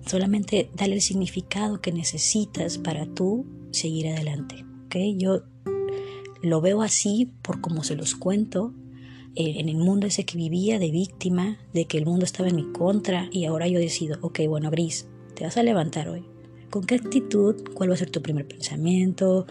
Solamente 0.06 0.70
dale 0.74 0.94
el 0.94 1.02
significado 1.02 1.80
que 1.80 1.92
necesitas 1.92 2.78
para 2.78 3.06
tú 3.06 3.46
seguir 3.70 4.08
adelante. 4.08 4.64
Yo 5.16 5.42
lo 6.42 6.60
veo 6.60 6.82
así 6.82 7.32
por 7.42 7.60
como 7.60 7.84
se 7.84 7.94
los 7.94 8.14
cuento, 8.16 8.74
en 9.34 9.68
el 9.68 9.76
mundo 9.76 10.06
ese 10.06 10.24
que 10.24 10.36
vivía 10.36 10.78
de 10.78 10.90
víctima, 10.90 11.58
de 11.72 11.86
que 11.86 11.98
el 11.98 12.06
mundo 12.06 12.24
estaba 12.24 12.48
en 12.48 12.56
mi 12.56 12.72
contra 12.72 13.28
y 13.30 13.44
ahora 13.44 13.68
yo 13.68 13.78
decido, 13.78 14.18
ok, 14.22 14.40
bueno, 14.48 14.70
Gris, 14.70 15.08
te 15.34 15.44
vas 15.44 15.56
a 15.56 15.62
levantar 15.62 16.08
hoy. 16.08 16.24
¿Con 16.70 16.84
qué 16.84 16.96
actitud? 16.96 17.56
¿Cuál 17.74 17.90
va 17.90 17.94
a 17.94 17.98
ser 17.98 18.10
tu 18.10 18.22
primer 18.22 18.46
pensamiento? 18.46 19.46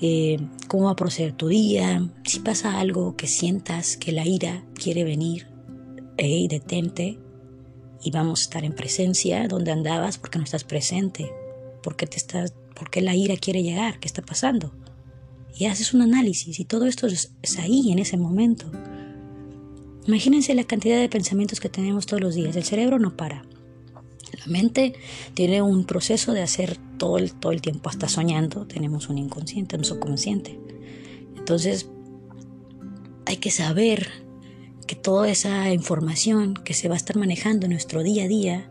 Eh, 0.00 0.38
¿Cómo 0.68 0.84
va 0.84 0.92
a 0.92 0.96
proceder 0.96 1.32
tu 1.32 1.48
día? 1.48 2.08
Si 2.24 2.40
pasa 2.40 2.78
algo 2.78 3.16
que 3.16 3.26
sientas 3.26 3.96
que 3.96 4.12
la 4.12 4.26
ira 4.26 4.64
quiere 4.74 5.04
venir, 5.04 5.46
hey, 6.16 6.46
detente 6.48 7.18
y 8.02 8.10
vamos 8.10 8.40
a 8.40 8.42
estar 8.44 8.64
en 8.64 8.74
presencia 8.74 9.48
donde 9.48 9.72
andabas 9.72 10.18
porque 10.18 10.38
no 10.38 10.44
estás 10.44 10.64
presente, 10.64 11.30
porque 11.82 12.06
te 12.06 12.16
estás 12.16 12.54
¿Por 12.76 12.90
qué 12.90 13.00
la 13.00 13.14
ira 13.14 13.36
quiere 13.36 13.62
llegar? 13.62 13.98
¿Qué 13.98 14.06
está 14.06 14.20
pasando? 14.20 14.72
Y 15.58 15.66
haces 15.66 15.94
un 15.94 16.02
análisis 16.02 16.60
y 16.60 16.64
todo 16.64 16.86
esto 16.86 17.06
es, 17.06 17.30
ahí, 17.58 17.90
en 17.90 17.98
ese 17.98 18.16
momento. 18.16 18.70
Imagínense 20.06 20.54
la 20.54 20.64
cantidad 20.64 21.00
de 21.00 21.08
pensamientos 21.08 21.60
que 21.60 21.68
tenemos 21.68 22.06
todos 22.06 22.22
los 22.22 22.34
días. 22.34 22.54
El 22.56 22.64
cerebro 22.64 22.98
no 22.98 23.16
para. 23.16 23.44
La 24.38 24.46
mente 24.46 24.94
tiene 25.34 25.62
un 25.62 25.84
proceso 25.84 26.32
de 26.32 26.42
hacer 26.42 26.76
todo 26.98 27.16
todo 27.40 27.52
el 27.52 27.62
tiempo, 27.62 27.88
hasta 27.88 28.08
soñando. 28.08 28.66
Tenemos 28.66 29.08
un 29.08 29.18
inconsciente, 29.18 29.76
un 29.76 29.84
subconsciente. 29.84 30.60
Entonces, 31.36 31.88
hay 33.24 33.38
que 33.38 33.50
saber 33.50 34.08
que 34.86 34.94
toda 34.94 35.28
esa 35.28 35.72
información 35.72 36.54
que 36.54 36.74
se 36.74 36.88
va 36.88 36.94
a 36.94 36.96
estar 36.98 37.16
manejando 37.16 37.66
en 37.66 37.72
nuestro 37.72 38.02
día 38.02 38.24
a 38.24 38.28
día 38.28 38.70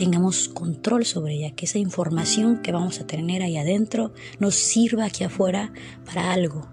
tengamos 0.00 0.48
control 0.48 1.04
sobre 1.04 1.34
ella, 1.34 1.54
que 1.54 1.66
esa 1.66 1.76
información 1.76 2.62
que 2.62 2.72
vamos 2.72 3.00
a 3.00 3.06
tener 3.06 3.42
ahí 3.42 3.58
adentro 3.58 4.14
nos 4.38 4.54
sirva 4.54 5.04
aquí 5.04 5.24
afuera 5.24 5.74
para 6.06 6.32
algo, 6.32 6.66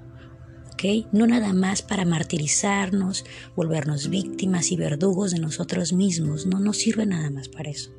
¿ok? 0.71 1.07
No 1.11 1.27
nada 1.27 1.51
más 1.51 1.81
para 1.81 2.05
martirizarnos, 2.05 3.25
volvernos 3.53 4.07
víctimas 4.07 4.71
y 4.71 4.77
verdugos 4.77 5.31
de 5.31 5.39
nosotros 5.39 5.91
mismos, 5.91 6.45
no 6.45 6.61
nos 6.61 6.77
sirve 6.77 7.05
nada 7.05 7.29
más 7.29 7.49
para 7.49 7.69
eso. 7.69 7.91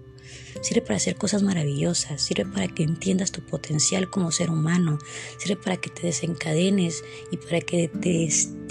Sirve 0.63 0.81
para 0.81 0.97
hacer 0.97 1.17
cosas 1.17 1.43
maravillosas, 1.43 2.23
sirve 2.23 2.47
para 2.47 2.69
que 2.69 2.83
entiendas 2.83 3.31
tu 3.31 3.43
potencial 3.43 4.09
como 4.09 4.33
ser 4.33 4.49
humano, 4.49 4.99
sirve 5.37 5.57
para 5.63 5.77
que 5.77 5.91
te 5.91 6.07
desencadenes 6.07 7.05
y 7.31 7.37
para 7.37 7.61
que 7.61 7.89
te, 7.89 8.31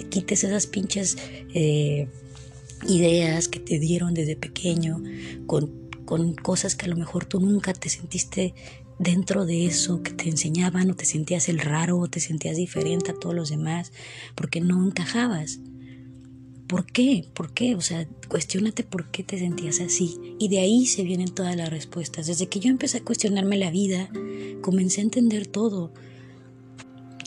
quites 0.10 0.44
esas 0.44 0.66
pinches 0.66 1.20
eh, 1.54 2.08
ideas 2.88 3.48
que 3.48 3.60
te 3.60 3.78
dieron 3.78 4.16
desde 4.16 4.36
pequeño 4.36 5.04
con 5.46 5.87
con 6.08 6.34
cosas 6.36 6.76
que 6.76 6.86
a 6.86 6.90
lo 6.90 6.96
mejor 6.96 7.26
tú 7.26 7.42
nunca 7.42 7.74
te 7.74 7.90
sentiste 7.90 8.56
dentro 8.98 9.46
de 9.46 9.66
eso 9.66 10.02
que 10.02 10.12
te 10.12 10.30
enseñaban 10.30 10.90
o 10.90 10.96
te 10.96 11.04
sentías 11.04 11.50
el 11.50 11.60
raro 11.60 12.00
o 12.00 12.08
te 12.08 12.22
sentías 12.22 12.56
diferente 12.56 13.12
a 13.12 13.14
todos 13.14 13.36
los 13.36 13.50
demás 13.50 13.92
porque 14.34 14.62
no 14.62 14.84
encajabas. 14.88 15.60
¿Por 16.66 16.86
qué? 16.86 17.28
¿Por 17.34 17.54
qué? 17.54 17.76
O 17.76 17.82
sea, 17.82 18.08
cuestionate 18.30 18.84
por 18.84 19.12
qué 19.12 19.24
te 19.24 19.38
sentías 19.38 19.82
así. 19.82 20.18
Y 20.40 20.48
de 20.48 20.60
ahí 20.60 20.86
se 20.86 21.04
vienen 21.04 21.34
todas 21.34 21.58
las 21.58 21.70
respuestas. 21.70 22.28
Desde 22.28 22.48
que 22.48 22.62
yo 22.62 22.70
empecé 22.70 23.00
a 23.00 23.04
cuestionarme 23.04 23.58
la 23.58 23.70
vida, 23.70 24.10
comencé 24.62 25.02
a 25.02 25.06
entender 25.06 25.46
todo. 25.46 25.94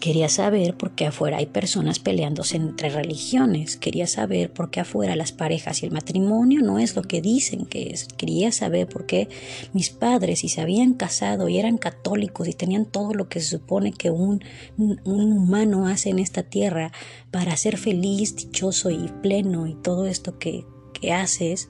Quería 0.01 0.31
saber 0.31 0.79
por 0.79 0.93
qué 0.93 1.05
afuera 1.05 1.37
hay 1.37 1.47
personas 1.47 1.99
peleándose 1.99 2.57
entre 2.57 2.89
religiones. 2.89 3.77
Quería 3.77 4.07
saber 4.07 4.51
por 4.51 4.71
qué 4.71 4.81
afuera 4.81 5.15
las 5.15 5.33
parejas 5.33 5.83
y 5.83 5.87
el 5.87 5.93
matrimonio 5.93 6.63
no 6.63 6.79
es 6.79 6.97
lo 6.97 7.03
que 7.03 7.21
dicen 7.21 7.67
que 7.67 7.91
es. 7.91 8.05
Quería 8.05 8.51
saber 8.51 8.89
por 8.89 9.05
qué 9.05 9.29
mis 9.75 9.91
padres, 9.91 10.39
si 10.39 10.49
se 10.49 10.63
habían 10.63 10.95
casado 10.95 11.51
y 11.51 11.59
eran 11.59 11.77
católicos 11.77 12.49
y 12.49 12.55
tenían 12.55 12.87
todo 12.87 13.13
lo 13.13 13.29
que 13.29 13.41
se 13.41 13.59
supone 13.59 13.93
que 13.93 14.11
un, 14.11 14.43
un 14.79 14.99
humano 15.05 15.87
hace 15.87 16.09
en 16.09 16.19
esta 16.19 16.45
tierra 16.45 16.93
para 17.31 17.55
ser 17.59 17.77
feliz, 17.77 18.37
dichoso 18.37 18.89
y 18.89 19.13
pleno 19.23 19.67
y 19.67 19.75
todo 19.75 20.07
esto 20.07 20.39
que, 20.39 20.65
que 20.99 21.13
haces, 21.13 21.69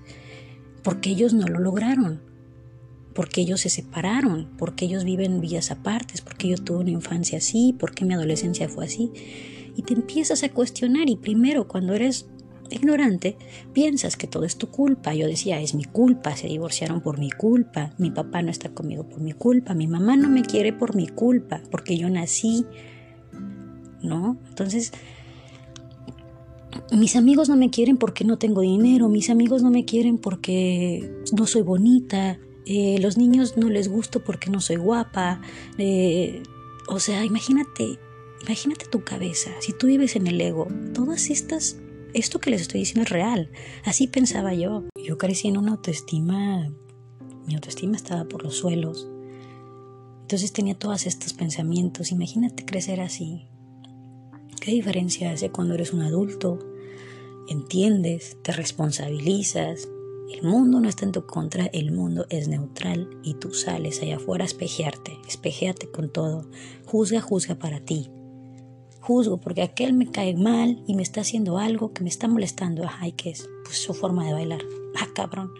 porque 0.85 1.11
ellos 1.11 1.35
no 1.35 1.49
lo 1.49 1.59
lograron 1.59 2.30
porque 3.21 3.43
ellos 3.43 3.61
se 3.61 3.69
separaron, 3.69 4.49
porque 4.57 4.87
ellos 4.87 5.05
viven 5.05 5.43
vidas 5.43 5.71
apartes, 5.71 6.23
porque 6.23 6.49
yo 6.49 6.57
tuve 6.57 6.79
una 6.79 6.93
infancia 6.93 7.37
así, 7.37 7.77
porque 7.79 8.07
mi 8.07 8.15
adolescencia 8.15 8.67
fue 8.71 8.87
así. 8.87 9.13
Y 9.77 9.83
te 9.83 9.93
empiezas 9.93 10.43
a 10.43 10.49
cuestionar 10.49 11.11
y 11.11 11.17
primero 11.17 11.69
cuando 11.69 11.93
eres 11.93 12.31
ignorante 12.71 13.37
piensas 13.75 14.17
que 14.17 14.27
todo 14.27 14.45
es 14.45 14.57
tu 14.57 14.69
culpa. 14.69 15.13
Yo 15.13 15.27
decía, 15.27 15.61
es 15.61 15.75
mi 15.75 15.85
culpa, 15.85 16.35
se 16.35 16.47
divorciaron 16.47 17.03
por 17.03 17.19
mi 17.19 17.31
culpa, 17.31 17.93
mi 17.99 18.11
papá 18.11 18.41
no 18.41 18.51
está 18.51 18.71
conmigo 18.71 19.07
por 19.07 19.21
mi 19.21 19.33
culpa, 19.35 19.75
mi 19.75 19.87
mamá 19.87 20.17
no 20.17 20.31
me 20.31 20.41
quiere 20.41 20.73
por 20.73 20.97
mi 20.97 21.07
culpa, 21.07 21.61
porque 21.71 21.99
yo 21.99 22.09
nací, 22.09 22.65
¿no? 24.03 24.39
Entonces, 24.49 24.95
mis 26.91 27.17
amigos 27.17 27.51
no 27.51 27.57
me 27.59 27.69
quieren 27.69 27.99
porque 27.99 28.25
no 28.25 28.39
tengo 28.39 28.63
dinero, 28.63 29.11
mis 29.11 29.29
amigos 29.29 29.63
no 29.63 29.71
me 29.71 29.85
quieren 29.85 30.17
porque 30.17 31.13
no 31.37 31.47
soy 31.47 31.61
bonita, 31.61 32.39
eh, 32.67 32.99
los 33.01 33.17
niños 33.17 33.57
no 33.57 33.69
les 33.69 33.89
gusto 33.89 34.23
porque 34.23 34.51
no 34.51 34.61
soy 34.61 34.77
guapa. 34.77 35.41
Eh, 35.79 36.43
o 36.89 37.01
sea, 37.01 37.25
imagínate, 37.25 37.99
imagínate 38.43 38.87
tu 38.87 39.05
cabeza, 39.05 39.51
si 39.61 39.73
tú 39.73 39.87
vives 39.87 40.17
en 40.17 40.27
el 40.27 40.41
ego, 40.41 40.69
todas 40.95 41.31
estas, 41.31 41.79
esto 42.15 42.41
que 42.41 42.51
les 42.51 42.63
estoy 42.63 42.81
diciendo 42.81 43.03
es 43.03 43.11
real. 43.11 43.51
Así 43.85 44.07
pensaba 44.07 44.55
yo. 44.55 44.85
Yo 44.97 45.19
crecí 45.19 45.49
en 45.49 45.57
una 45.57 45.73
autoestima, 45.73 46.71
mi 47.47 47.55
autoestima 47.55 47.97
estaba 47.97 48.25
por 48.25 48.43
los 48.43 48.57
suelos. 48.57 49.09
Entonces 50.23 50.53
tenía 50.53 50.75
todos 50.75 51.07
estos 51.07 51.33
pensamientos. 51.33 52.13
Imagínate 52.13 52.65
crecer 52.65 53.01
así. 53.01 53.49
¿Qué 54.61 54.71
diferencia 54.73 55.33
hace 55.33 55.51
cuando 55.51 55.75
eres 55.75 55.93
un 55.93 56.03
adulto? 56.03 56.59
Entiendes, 57.49 58.37
te 58.43 58.53
responsabilizas, 58.53 59.89
el 60.33 60.43
mundo 60.45 60.81
no 60.81 60.89
está 60.89 61.05
en 61.05 61.13
tu 61.13 61.27
contra, 61.27 61.67
el 61.67 61.91
mundo 61.91 62.25
es 62.31 62.47
neutral 62.47 63.11
y 63.25 63.35
tú 63.35 63.53
sales 63.53 64.01
allá 64.01 64.17
afuera 64.17 64.45
a 64.45 64.47
espejearte, 64.47 65.19
espejeate 65.27 65.91
con 65.91 66.09
todo. 66.09 66.49
Juzga, 66.87 67.21
juzga 67.21 67.57
para 67.57 67.81
ti. 67.81 68.11
Juzgo 69.01 69.41
porque 69.41 69.63
aquel 69.63 69.93
me 69.93 70.11
cae 70.11 70.37
mal 70.37 70.85
y 70.87 70.95
me 70.95 71.03
está 71.03 71.23
haciendo 71.23 71.59
algo 71.59 71.93
que 71.93 72.05
me 72.05 72.09
está 72.09 72.29
molestando. 72.29 72.85
Ay, 73.01 73.13
¿qué 73.13 73.31
es? 73.31 73.49
Pues 73.65 73.79
su 73.79 73.93
forma 73.93 74.25
de 74.25 74.33
bailar. 74.33 74.61
Ah, 75.01 75.09
cabrón. 75.13 75.51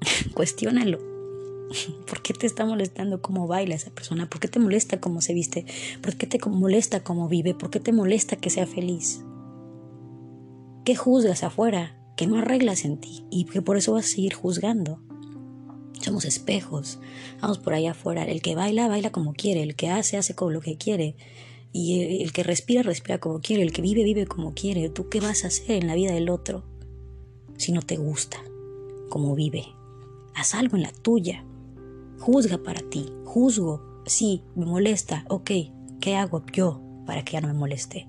Cuestiónalo. 0.34 0.98
¿Por 2.06 2.22
qué 2.22 2.32
te 2.32 2.46
está 2.46 2.64
molestando 2.64 3.20
cómo 3.20 3.46
baila 3.46 3.74
esa 3.74 3.90
persona? 3.90 4.28
¿Por 4.28 4.40
qué 4.40 4.48
te 4.48 4.58
molesta 4.58 5.00
cómo 5.00 5.20
se 5.20 5.34
viste? 5.34 5.66
¿Por 6.00 6.16
qué 6.16 6.26
te 6.26 6.38
molesta 6.48 7.04
cómo 7.04 7.28
vive? 7.28 7.54
¿Por 7.54 7.68
qué 7.68 7.78
te 7.78 7.92
molesta 7.92 8.36
que 8.36 8.48
sea 8.48 8.66
feliz? 8.66 9.22
¿Qué 10.84 10.96
juzgas 10.96 11.44
afuera? 11.44 11.98
Que 12.16 12.26
no 12.26 12.38
arreglas 12.38 12.84
en 12.84 12.98
ti 12.98 13.24
y 13.30 13.44
que 13.44 13.62
por 13.62 13.76
eso 13.76 13.92
vas 13.92 14.06
a 14.06 14.08
seguir 14.08 14.34
juzgando. 14.34 15.00
Somos 16.00 16.24
espejos, 16.24 16.98
vamos 17.40 17.58
por 17.58 17.74
allá 17.74 17.92
afuera. 17.92 18.24
El 18.24 18.42
que 18.42 18.54
baila, 18.54 18.88
baila 18.88 19.10
como 19.10 19.32
quiere, 19.32 19.62
el 19.62 19.74
que 19.74 19.88
hace, 19.88 20.16
hace 20.16 20.34
como 20.34 20.50
lo 20.50 20.60
que 20.60 20.76
quiere. 20.76 21.16
Y 21.72 22.22
el 22.22 22.32
que 22.32 22.42
respira, 22.42 22.82
respira 22.82 23.18
como 23.18 23.40
quiere, 23.40 23.62
el 23.62 23.72
que 23.72 23.82
vive, 23.82 24.04
vive 24.04 24.26
como 24.26 24.54
quiere. 24.54 24.88
¿Tú 24.90 25.08
qué 25.08 25.20
vas 25.20 25.44
a 25.44 25.48
hacer 25.48 25.82
en 25.82 25.86
la 25.86 25.94
vida 25.94 26.12
del 26.12 26.28
otro 26.28 26.64
si 27.56 27.72
no 27.72 27.82
te 27.82 27.96
gusta 27.96 28.38
como 29.08 29.34
vive? 29.34 29.64
Haz 30.34 30.54
algo 30.54 30.76
en 30.76 30.82
la 30.82 30.92
tuya. 30.92 31.44
Juzga 32.20 32.58
para 32.58 32.80
ti. 32.82 33.06
Juzgo. 33.24 34.02
Sí, 34.06 34.42
me 34.54 34.66
molesta. 34.66 35.24
Ok, 35.28 35.50
¿qué 36.00 36.16
hago 36.16 36.44
yo 36.52 36.80
para 37.06 37.24
que 37.24 37.32
ya 37.32 37.40
no 37.40 37.48
me 37.48 37.54
moleste? 37.54 38.06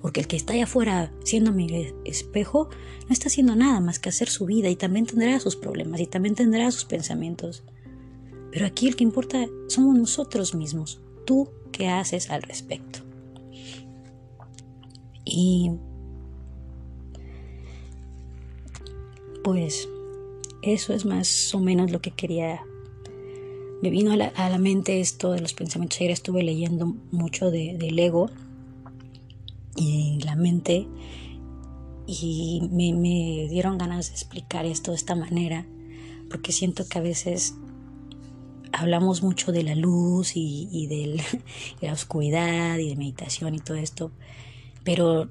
Porque 0.00 0.20
el 0.20 0.26
que 0.26 0.36
está 0.36 0.52
allá 0.52 0.64
afuera 0.64 1.12
siendo 1.24 1.52
mi 1.52 1.92
espejo 2.04 2.68
no 3.06 3.12
está 3.12 3.28
haciendo 3.28 3.56
nada 3.56 3.80
más 3.80 3.98
que 3.98 4.08
hacer 4.08 4.28
su 4.28 4.46
vida 4.46 4.68
y 4.68 4.76
también 4.76 5.06
tendrá 5.06 5.38
sus 5.40 5.56
problemas 5.56 6.00
y 6.00 6.06
también 6.06 6.34
tendrá 6.34 6.70
sus 6.70 6.84
pensamientos. 6.84 7.64
Pero 8.52 8.66
aquí 8.66 8.88
el 8.88 8.96
que 8.96 9.04
importa 9.04 9.46
somos 9.68 9.96
nosotros 9.96 10.54
mismos, 10.54 11.00
tú 11.24 11.50
qué 11.72 11.88
haces 11.88 12.30
al 12.30 12.42
respecto. 12.42 13.00
Y 15.24 15.72
pues 19.42 19.88
eso 20.62 20.92
es 20.94 21.04
más 21.04 21.54
o 21.54 21.60
menos 21.60 21.90
lo 21.90 22.00
que 22.00 22.10
quería. 22.10 22.62
Me 23.82 23.90
vino 23.90 24.12
a 24.12 24.16
la, 24.16 24.58
mente 24.58 25.00
esto 25.00 25.32
de 25.32 25.40
los 25.40 25.52
pensamientos. 25.52 25.98
Ayer 26.00 26.10
estuve 26.10 26.42
leyendo 26.42 26.94
mucho 27.10 27.50
de, 27.50 27.76
del 27.78 27.98
ego 27.98 28.30
y 29.76 30.18
la 30.24 30.36
mente 30.36 30.88
y 32.06 32.68
me, 32.70 33.48
dieron 33.48 33.78
ganas 33.78 34.08
de 34.08 34.12
explicar 34.12 34.64
esto 34.64 34.92
de 34.92 34.96
esta 34.96 35.14
manera 35.14 35.66
porque 36.30 36.52
siento 36.52 36.88
que 36.88 36.98
a 36.98 37.02
veces 37.02 37.54
hablamos 38.72 39.22
mucho 39.22 39.52
de 39.52 39.62
la 39.62 39.74
luz 39.74 40.32
y, 40.34 40.86
de 40.86 41.22
la 41.80 41.92
oscuridad 41.92 42.78
y 42.78 42.88
de 42.88 42.96
meditación 42.96 43.54
y 43.54 43.58
todo 43.58 43.76
esto, 43.76 44.12
pero 44.84 45.30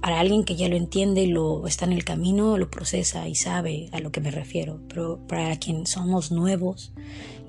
para 0.00 0.20
alguien 0.20 0.44
que 0.44 0.56
ya 0.56 0.68
lo 0.68 0.76
entiende, 0.76 1.26
lo 1.26 1.66
está 1.66 1.84
en 1.84 1.92
el 1.92 2.04
camino, 2.04 2.56
lo 2.56 2.70
procesa 2.70 3.28
y 3.28 3.34
sabe 3.34 3.90
a 3.92 4.00
lo 4.00 4.10
que 4.10 4.22
me 4.22 4.30
refiero. 4.30 4.80
Pero 4.88 5.20
para 5.28 5.58
quien 5.58 5.86
somos 5.86 6.32
nuevos 6.32 6.92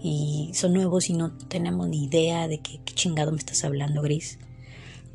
y 0.04 0.52
son 0.54 0.74
nuevos 0.74 1.10
y 1.10 1.14
no 1.14 1.32
tenemos 1.32 1.88
ni 1.88 2.04
idea 2.04 2.50
de 2.50 2.60
qué, 2.60 2.82
qué 2.84 2.94
chingado 2.94 3.32
me 3.32 3.38
estás 3.38 3.64
hablando, 3.64 4.02
Gris, 4.02 4.38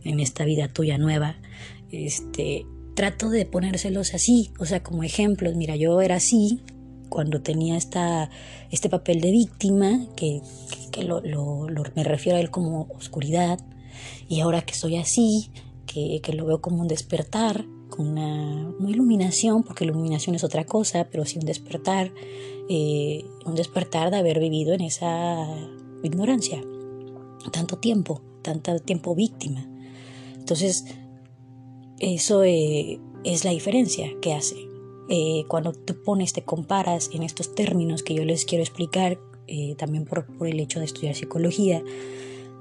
en 0.09 0.21
esta 0.21 0.45
vida 0.45 0.69
tuya 0.69 0.99
nueva, 0.99 1.37
este, 1.91 2.67
trato 2.95 3.31
de 3.31 3.47
ponérselos 3.47 4.15
así, 4.15 4.53
o 4.59 4.65
sea, 4.65 4.83
como 4.83 5.03
ejemplos. 5.03 5.57
Mira, 5.57 5.77
yo 5.77 6.01
era 6.01 6.17
así 6.17 6.61
cuando 7.09 7.43
tenía 7.43 7.77
esta, 7.77 8.31
este 8.71 8.89
papel 8.89 9.21
de 9.21 9.31
víctima, 9.31 10.07
que, 10.17 10.41
que, 10.91 11.05
lo, 11.05 11.23
me 11.95 12.05
refiero 12.05 12.39
a 12.39 12.41
él 12.41 12.51
como 12.51 12.89
oscuridad, 12.97 13.61
y 14.29 14.41
ahora 14.41 14.63
que 14.63 14.75
soy 14.75 14.97
así, 14.97 15.51
que, 15.87 16.21
que 16.23 16.33
lo 16.33 16.47
veo 16.47 16.61
como 16.61 16.83
un 16.83 16.89
despertar, 16.89 17.65
con 17.89 18.09
una, 18.09 18.75
iluminación, 18.89 19.63
porque 19.63 19.85
iluminación 19.85 20.35
es 20.35 20.45
otra 20.45 20.65
cosa, 20.65 21.09
pero 21.11 21.25
sí 21.25 21.39
un 21.39 21.47
despertar, 21.47 22.13
eh, 22.69 23.25
un 23.45 23.55
despertar 23.55 24.11
de 24.11 24.17
haber 24.17 24.41
vivido 24.41 24.75
en 24.75 24.81
esa 24.81 25.47
ignorancia 26.03 26.61
tanto 27.51 27.79
tiempo, 27.79 28.23
tanto 28.43 28.79
tiempo 28.79 29.15
víctima. 29.15 29.67
Entonces, 30.47 30.85
eso 31.99 32.45
eh, 32.45 33.01
es 33.25 33.45
la 33.45 33.51
diferencia 33.51 34.09
que 34.23 34.33
hace. 34.33 34.55
Eh, 35.09 35.45
cuando 35.49 35.73
te 35.73 35.93
pones, 35.93 36.33
te 36.33 36.45
comparas 36.45 37.11
en 37.13 37.25
estos 37.25 37.57
términos 37.57 38.05
que 38.05 38.15
yo 38.15 38.25
les 38.25 38.45
quiero 38.45 38.63
explicar, 38.63 39.19
eh, 39.49 39.75
también 39.75 40.05
por, 40.05 40.25
por, 40.39 40.47
el 40.47 40.61
hecho 40.61 40.79
de 40.79 40.85
estudiar 40.85 41.17
psicología, 41.17 41.83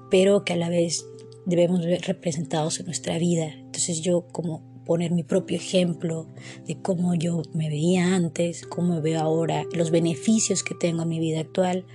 pero 0.10 0.43
que 0.43 0.54
a 0.54 0.56
la 0.56 0.69
vez 0.69 1.06
debemos 1.45 1.86
ver 1.86 2.02
representados 2.02 2.80
en 2.80 2.88
nuestra 2.88 3.19
vida. 3.19 3.54
Entonces 3.54 4.02
yo 4.02 4.26
como 4.32 4.63
poner 4.84 5.12
mi 5.12 5.21
propio 5.21 5.58
ejemplo 5.58 6.26
de 6.65 6.82
cómo 6.82 7.13
yo 7.13 7.43
me 7.54 7.69
veía 7.69 8.15
antes, 8.15 8.65
cómo 8.65 8.95
me 8.95 9.02
veo 9.02 9.21
ahora, 9.21 9.63
los 9.74 9.91
beneficios 9.91 10.63
que 10.63 10.74
tengo 10.74 11.04
en 11.04 11.10
mi 11.10 11.19
vida 11.19 11.39
actual 11.39 11.86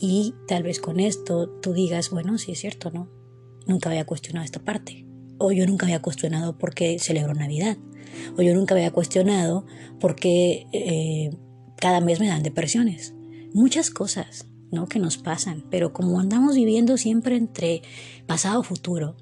y 0.00 0.34
tal 0.48 0.64
vez 0.64 0.80
con 0.80 0.98
esto 0.98 1.48
tú 1.62 1.72
digas, 1.72 2.10
bueno, 2.10 2.36
sí 2.36 2.50
es 2.50 2.58
cierto, 2.58 2.90
¿no? 2.90 3.08
Nunca 3.68 3.90
había 3.90 4.06
cuestionado 4.06 4.44
esta 4.44 4.64
parte 4.64 5.05
o 5.38 5.52
yo 5.52 5.66
nunca 5.66 5.86
había 5.86 6.02
cuestionado 6.02 6.58
por 6.58 6.74
qué 6.74 6.98
celebro 6.98 7.34
Navidad, 7.34 7.76
o 8.36 8.42
yo 8.42 8.54
nunca 8.54 8.74
había 8.74 8.90
cuestionado 8.90 9.66
por 10.00 10.16
qué 10.16 10.66
eh, 10.72 11.30
cada 11.76 12.00
mes 12.00 12.20
me 12.20 12.28
dan 12.28 12.42
depresiones. 12.42 13.14
Muchas 13.52 13.90
cosas 13.90 14.46
¿no? 14.70 14.86
que 14.88 14.98
nos 14.98 15.18
pasan, 15.18 15.64
pero 15.70 15.92
como 15.92 16.20
andamos 16.20 16.54
viviendo 16.54 16.96
siempre 16.96 17.36
entre 17.36 17.82
pasado 18.26 18.62
futuro, 18.62 19.16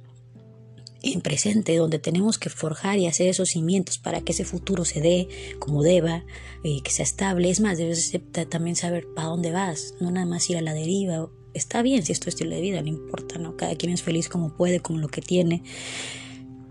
en 1.02 1.20
presente, 1.20 1.76
donde 1.76 1.98
tenemos 1.98 2.38
que 2.38 2.48
forjar 2.48 2.98
y 2.98 3.06
hacer 3.06 3.28
esos 3.28 3.50
cimientos 3.50 3.98
para 3.98 4.22
que 4.22 4.32
ese 4.32 4.44
futuro 4.44 4.86
se 4.86 5.02
dé 5.02 5.28
como 5.58 5.82
deba, 5.82 6.24
eh, 6.64 6.80
que 6.82 6.90
sea 6.90 7.04
estable. 7.04 7.50
Es 7.50 7.60
más, 7.60 7.76
debes 7.76 8.18
también 8.48 8.74
saber 8.74 9.06
para 9.14 9.28
dónde 9.28 9.52
vas, 9.52 9.94
no 10.00 10.10
nada 10.10 10.24
más 10.24 10.48
ir 10.48 10.56
a 10.56 10.62
la 10.62 10.72
deriva 10.72 11.28
está 11.54 11.82
bien 11.82 12.04
si 12.04 12.12
es 12.12 12.20
tu 12.20 12.28
estilo 12.28 12.54
de 12.54 12.60
vida, 12.60 12.82
no 12.82 12.88
importa, 12.88 13.38
¿no? 13.38 13.56
Cada 13.56 13.74
quien 13.76 13.92
es 13.92 14.02
feliz 14.02 14.28
como 14.28 14.56
puede, 14.56 14.80
con 14.80 15.00
lo 15.00 15.08
que 15.08 15.22
tiene. 15.22 15.62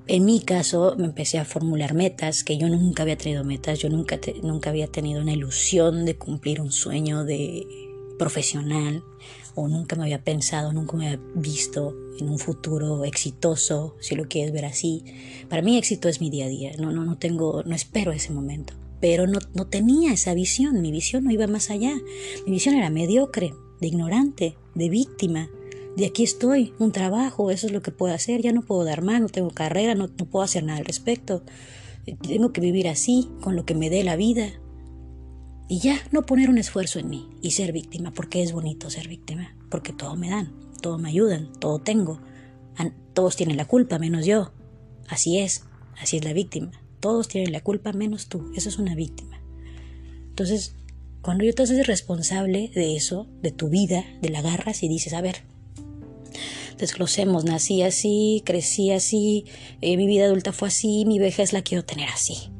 En 0.05 0.25
mi 0.25 0.41
caso, 0.41 0.95
me 0.97 1.05
empecé 1.05 1.39
a 1.39 1.45
formular 1.45 1.93
metas, 1.93 2.43
que 2.43 2.57
yo 2.57 2.67
nunca 2.67 3.03
había 3.03 3.17
tenido 3.17 3.45
metas, 3.45 3.79
yo 3.79 3.89
nunca, 3.89 4.19
nunca 4.41 4.69
había 4.69 4.87
tenido 4.87 5.21
una 5.21 5.31
ilusión 5.31 6.05
de 6.05 6.17
cumplir 6.17 6.59
un 6.59 6.71
sueño 6.71 7.23
de 7.23 7.65
profesional 8.19 9.03
o 9.55 9.67
nunca 9.67 9.95
me 9.95 10.03
había 10.03 10.23
pensado, 10.23 10.73
nunca 10.73 10.97
me 10.97 11.07
había 11.07 11.21
visto 11.35 11.95
en 12.19 12.29
un 12.29 12.39
futuro 12.39 13.05
exitoso, 13.05 13.95
si 13.99 14.15
lo 14.15 14.27
quieres 14.27 14.51
ver 14.51 14.65
así. 14.65 15.03
Para 15.49 15.61
mí 15.61 15.77
éxito 15.77 16.09
es 16.09 16.21
mi 16.21 16.29
día 16.29 16.45
a 16.45 16.49
día, 16.49 16.71
no, 16.77 16.91
no, 16.91 17.05
no 17.05 17.17
tengo, 17.17 17.63
no 17.63 17.75
espero 17.75 18.11
ese 18.11 18.33
momento, 18.33 18.73
pero 18.99 19.27
no, 19.27 19.39
no 19.53 19.67
tenía 19.67 20.11
esa 20.13 20.33
visión, 20.33 20.81
mi 20.81 20.91
visión 20.91 21.23
no 21.23 21.31
iba 21.31 21.47
más 21.47 21.69
allá, 21.69 21.95
mi 22.45 22.51
visión 22.51 22.75
era 22.75 22.89
mediocre, 22.89 23.53
de 23.83 23.89
ignorante, 23.89 24.57
de 24.75 24.89
víctima, 24.89 25.49
de 25.95 26.05
aquí 26.05 26.23
estoy, 26.23 26.73
un 26.79 26.91
trabajo, 26.91 27.51
eso 27.51 27.67
es 27.67 27.73
lo 27.73 27.81
que 27.81 27.91
puedo 27.91 28.13
hacer, 28.13 28.41
ya 28.41 28.51
no 28.51 28.61
puedo 28.61 28.83
dar 28.83 29.03
más, 29.03 29.21
no 29.21 29.27
tengo 29.27 29.51
carrera, 29.51 29.93
no, 29.93 30.07
no 30.07 30.25
puedo 30.25 30.43
hacer 30.43 30.63
nada 30.63 30.79
al 30.79 30.85
respecto, 30.85 31.43
tengo 32.21 32.51
que 32.51 32.61
vivir 32.61 32.87
así, 32.87 33.29
con 33.41 33.55
lo 33.55 33.65
que 33.65 33.75
me 33.75 33.89
dé 33.89 34.03
la 34.03 34.15
vida, 34.15 34.47
y 35.67 35.79
ya 35.79 35.97
no 36.11 36.23
poner 36.23 36.49
un 36.49 36.57
esfuerzo 36.57 36.99
en 36.99 37.09
mí 37.09 37.29
y 37.41 37.51
ser 37.51 37.71
víctima, 37.71 38.11
porque 38.11 38.41
es 38.41 38.53
bonito 38.53 38.89
ser 38.89 39.07
víctima, 39.07 39.55
porque 39.69 39.93
todo 39.93 40.15
me 40.15 40.29
dan, 40.29 40.51
todo 40.81 40.97
me 40.97 41.09
ayudan, 41.09 41.51
todo 41.59 41.79
tengo. 41.79 42.19
Todos 43.13 43.35
tienen 43.35 43.57
la 43.57 43.65
culpa 43.65 43.99
menos 43.99 44.25
yo. 44.25 44.51
Así 45.07 45.37
es, 45.37 45.65
así 45.99 46.17
es 46.17 46.25
la 46.25 46.33
víctima. 46.33 46.71
Todos 46.99 47.27
tienen 47.27 47.51
la 47.51 47.61
culpa 47.61 47.93
menos 47.93 48.27
tú. 48.27 48.51
Eso 48.55 48.69
es 48.69 48.79
una 48.79 48.95
víctima. 48.95 49.39
Entonces, 50.29 50.75
cuando 51.23 51.45
yo 51.45 51.55
te 51.55 51.63
haces 51.63 51.87
responsable 51.87 52.69
de 52.75 52.97
eso, 52.97 53.27
de 53.41 53.51
tu 53.51 53.69
vida, 53.69 54.03
de 54.21 54.29
la 54.29 54.39
agarras 54.39 54.83
y 54.83 54.89
dices, 54.89 55.13
a 55.13 55.21
ver, 55.21 55.37
desglosemos, 56.77 57.45
nací 57.45 57.81
así, 57.81 58.43
crecí 58.45 58.91
así, 58.91 59.45
eh, 59.79 59.95
mi 59.95 60.05
vida 60.05 60.25
adulta 60.25 60.51
fue 60.51 60.67
así, 60.67 61.05
mi 61.05 61.19
vejez 61.19 61.53
la 61.53 61.61
quiero 61.61 61.85
tener 61.85 62.09
así. 62.09 62.51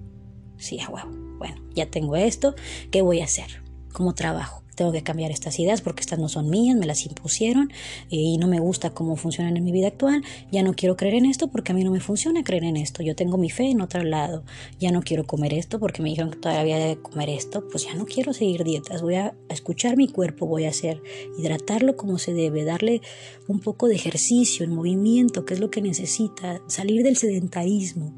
Sí, 0.58 0.80
a 0.80 0.90
huevo. 0.90 1.12
Bueno, 1.38 1.62
ya 1.76 1.92
tengo 1.92 2.16
esto, 2.16 2.56
¿qué 2.90 3.02
voy 3.02 3.20
a 3.20 3.26
hacer? 3.26 3.62
¿Cómo 3.92 4.16
trabajo? 4.16 4.63
Tengo 4.76 4.92
que 4.92 5.04
cambiar 5.04 5.32
estas 5.32 5.60
ideas 5.60 5.82
porque 5.82 6.02
estas 6.02 6.20
no 6.20 6.30
son 6.30 6.50
mías, 6.50 6.78
me 6.78 6.86
las 6.86 7.06
impusieron 7.06 7.72
eh, 8.10 8.16
y 8.16 8.38
no 8.38 8.48
me 8.48 8.60
gusta 8.60 8.92
cómo 8.92 9.16
funcionan 9.16 9.58
en 9.58 9.64
mi 9.64 9.72
vida 9.72 9.88
actual. 9.88 10.24
Ya 10.52 10.64
no 10.64 10.74
quiero 10.74 10.96
creer 10.98 11.16
en 11.16 11.26
esto 11.26 11.50
porque 11.50 11.72
a 11.72 11.76
mí 11.76 11.84
no 11.84 11.92
me 11.92 12.00
funciona 12.00 12.44
creer 12.44 12.64
en 12.64 12.78
esto. 12.78 13.04
Yo 13.04 13.16
tengo 13.16 13.38
mi 13.38 13.50
fe 13.50 13.70
en 13.70 13.82
otro 13.82 14.04
lado. 14.04 14.44
Ya 14.80 14.92
no 14.92 15.02
quiero 15.02 15.26
comer 15.26 15.54
esto 15.54 15.80
porque 15.80 16.02
me 16.02 16.10
dijeron 16.10 16.32
que 16.32 16.40
todavía 16.40 16.78
de 16.78 16.98
comer 16.98 17.30
esto. 17.30 17.68
Pues 17.70 17.86
ya 17.86 17.96
no 17.96 18.06
quiero 18.06 18.34
seguir 18.34 18.64
dietas. 18.64 19.02
Voy 19.02 19.16
a 19.16 19.36
escuchar 19.50 19.98
mi 19.98 20.08
cuerpo, 20.08 20.48
voy 20.48 20.66
a 20.66 20.70
hacer 20.70 21.02
hidratarlo 21.38 21.96
como 21.96 22.18
se 22.18 22.34
debe, 22.34 22.64
darle 22.64 23.02
un 23.48 23.60
poco 23.60 23.88
de 23.88 23.96
ejercicio, 23.96 24.66
en 24.66 24.74
movimiento, 24.74 25.46
que 25.46 25.54
es 25.54 25.60
lo 25.60 25.70
que 25.70 25.82
necesita, 25.82 26.62
salir 26.68 27.04
del 27.04 27.18
sedentarismo 27.18 28.14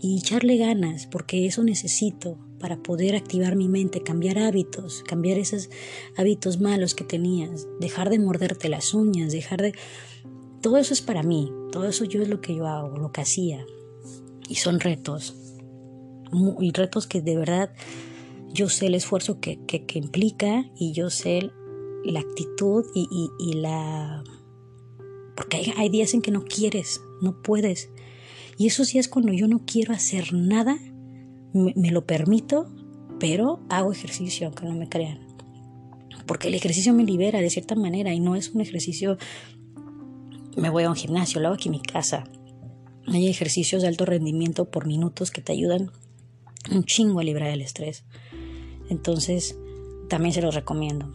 y 0.00 0.18
echarle 0.18 0.56
ganas, 0.56 1.06
porque 1.06 1.46
eso 1.46 1.62
necesito 1.64 2.38
para 2.64 2.82
poder 2.82 3.14
activar 3.14 3.56
mi 3.56 3.68
mente, 3.68 4.02
cambiar 4.02 4.38
hábitos, 4.38 5.04
cambiar 5.06 5.36
esos 5.36 5.68
hábitos 6.16 6.62
malos 6.62 6.94
que 6.94 7.04
tenías, 7.04 7.68
dejar 7.78 8.08
de 8.08 8.18
morderte 8.18 8.70
las 8.70 8.94
uñas, 8.94 9.32
dejar 9.32 9.60
de... 9.60 9.74
Todo 10.62 10.78
eso 10.78 10.94
es 10.94 11.02
para 11.02 11.22
mí, 11.22 11.52
todo 11.72 11.86
eso 11.86 12.06
yo 12.06 12.22
es 12.22 12.28
lo 12.30 12.40
que 12.40 12.54
yo 12.54 12.66
hago, 12.66 12.96
lo 12.96 13.12
que 13.12 13.20
hacía. 13.20 13.66
Y 14.48 14.54
son 14.54 14.80
retos, 14.80 15.36
y 16.58 16.72
retos 16.72 17.06
que 17.06 17.20
de 17.20 17.36
verdad 17.36 17.70
yo 18.54 18.70
sé 18.70 18.86
el 18.86 18.94
esfuerzo 18.94 19.40
que, 19.40 19.62
que, 19.66 19.98
implica 19.98 20.64
y 20.74 20.92
yo 20.92 21.10
sé 21.10 21.50
la 22.02 22.20
actitud 22.20 22.86
y, 22.94 23.28
y, 23.38 23.52
la... 23.56 24.24
Porque 25.36 25.58
hay, 25.58 25.74
hay 25.76 25.90
días 25.90 26.14
en 26.14 26.22
que 26.22 26.30
no 26.30 26.46
quieres, 26.46 27.02
no 27.20 27.42
puedes, 27.42 27.90
y 28.56 28.68
eso 28.68 28.86
sí 28.86 28.98
es 28.98 29.08
cuando 29.08 29.34
yo 29.34 29.48
no 29.48 29.66
quiero 29.66 29.92
hacer 29.92 30.32
nada, 30.32 30.78
me, 31.54 31.90
lo 31.90 32.04
permito, 32.04 32.66
pero 33.18 33.60
hago 33.70 33.92
ejercicio, 33.92 34.46
aunque 34.46 34.66
no 34.66 34.74
me 34.74 34.88
crean. 34.88 35.20
Porque 36.26 36.48
el 36.48 36.54
ejercicio 36.54 36.92
me 36.92 37.04
libera 37.04 37.40
de 37.40 37.48
cierta 37.48 37.74
manera 37.74 38.12
y 38.12 38.20
no 38.20 38.36
es 38.36 38.50
un 38.50 38.60
ejercicio, 38.60 39.16
me 40.56 40.68
voy 40.68 40.84
a 40.84 40.90
un 40.90 40.96
gimnasio, 40.96 41.40
lo 41.40 41.48
hago 41.48 41.54
aquí 41.54 41.68
en 41.68 41.72
mi 41.72 41.80
casa. 41.80 42.24
Hay 43.06 43.28
ejercicios 43.28 43.82
de 43.82 43.88
alto 43.88 44.04
rendimiento 44.04 44.70
por 44.70 44.86
minutos 44.86 45.30
que 45.30 45.42
te 45.42 45.52
ayudan 45.52 45.90
un 46.70 46.84
chingo 46.84 47.20
a 47.20 47.24
librar 47.24 47.50
el 47.50 47.60
estrés. 47.60 48.04
Entonces, 48.88 49.56
también 50.08 50.32
se 50.32 50.42
los 50.42 50.54
recomiendo. 50.54 51.12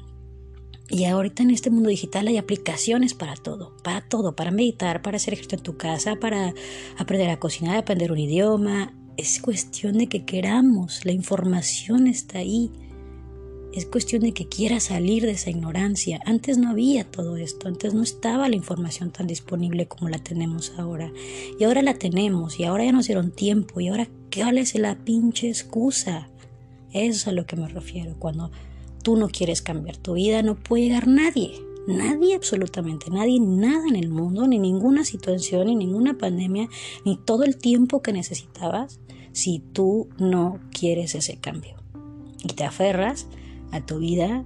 Y 0.89 1.05
ahorita 1.05 1.43
en 1.43 1.51
este 1.51 1.69
mundo 1.69 1.89
digital 1.89 2.27
hay 2.27 2.37
aplicaciones 2.37 3.13
para 3.13 3.35
todo, 3.35 3.77
para 3.83 4.01
todo, 4.01 4.35
para 4.35 4.49
meditar, 4.49 5.03
para 5.03 5.17
hacer 5.17 5.33
ejercicio 5.33 5.57
en 5.59 5.63
tu 5.63 5.77
casa, 5.77 6.15
para 6.15 6.53
aprender 6.97 7.29
a 7.29 7.39
cocinar, 7.39 7.77
aprender 7.77 8.11
un 8.11 8.17
idioma. 8.17 8.98
Es 9.19 9.41
cuestión 9.41 9.97
de 9.97 10.07
que 10.07 10.23
queramos, 10.23 11.03
la 11.03 11.11
información 11.11 12.07
está 12.07 12.37
ahí. 12.37 12.71
Es 13.73 13.85
cuestión 13.85 14.21
de 14.21 14.31
que 14.31 14.47
quieras 14.47 14.83
salir 14.83 15.23
de 15.23 15.31
esa 15.31 15.49
ignorancia. 15.49 16.21
Antes 16.25 16.57
no 16.57 16.69
había 16.69 17.03
todo 17.03 17.35
esto, 17.35 17.67
antes 17.67 17.93
no 17.93 18.01
estaba 18.01 18.47
la 18.47 18.55
información 18.55 19.11
tan 19.11 19.27
disponible 19.27 19.89
como 19.89 20.07
la 20.07 20.19
tenemos 20.19 20.71
ahora. 20.77 21.11
Y 21.59 21.65
ahora 21.65 21.81
la 21.81 21.95
tenemos, 21.95 22.61
y 22.61 22.63
ahora 22.63 22.85
ya 22.85 22.93
nos 22.93 23.07
dieron 23.07 23.31
tiempo, 23.31 23.81
y 23.81 23.89
ahora, 23.89 24.07
¿qué 24.29 24.39
es 24.39 24.75
la 24.75 24.95
pinche 24.95 25.49
excusa? 25.49 26.29
Eso 26.93 27.09
es 27.11 27.27
a 27.27 27.33
lo 27.33 27.45
que 27.45 27.57
me 27.57 27.67
refiero. 27.67 28.15
Cuando 28.19 28.51
tú 29.03 29.17
no 29.17 29.27
quieres 29.27 29.61
cambiar 29.61 29.97
tu 29.97 30.13
vida, 30.13 30.43
no 30.43 30.55
puede 30.55 30.83
llegar 30.83 31.09
nadie. 31.09 31.59
Nadie, 31.87 32.35
absolutamente 32.35 33.09
nadie, 33.09 33.41
nada 33.41 33.85
en 33.85 33.97
el 33.97 34.07
mundo, 34.07 34.47
ni 34.47 34.59
ninguna 34.59 35.03
situación, 35.03 35.67
ni 35.67 35.75
ninguna 35.75 36.17
pandemia, 36.17 36.69
ni 37.03 37.17
todo 37.17 37.43
el 37.43 37.57
tiempo 37.57 38.01
que 38.01 38.13
necesitabas 38.13 39.01
si 39.39 39.59
tú 39.59 40.09
no 40.17 40.59
quieres 40.71 41.15
ese 41.15 41.37
cambio. 41.37 41.75
Y 42.43 42.49
te 42.53 42.65
aferras 42.65 43.27
a 43.71 43.85
tu 43.85 43.99
vida 43.99 44.43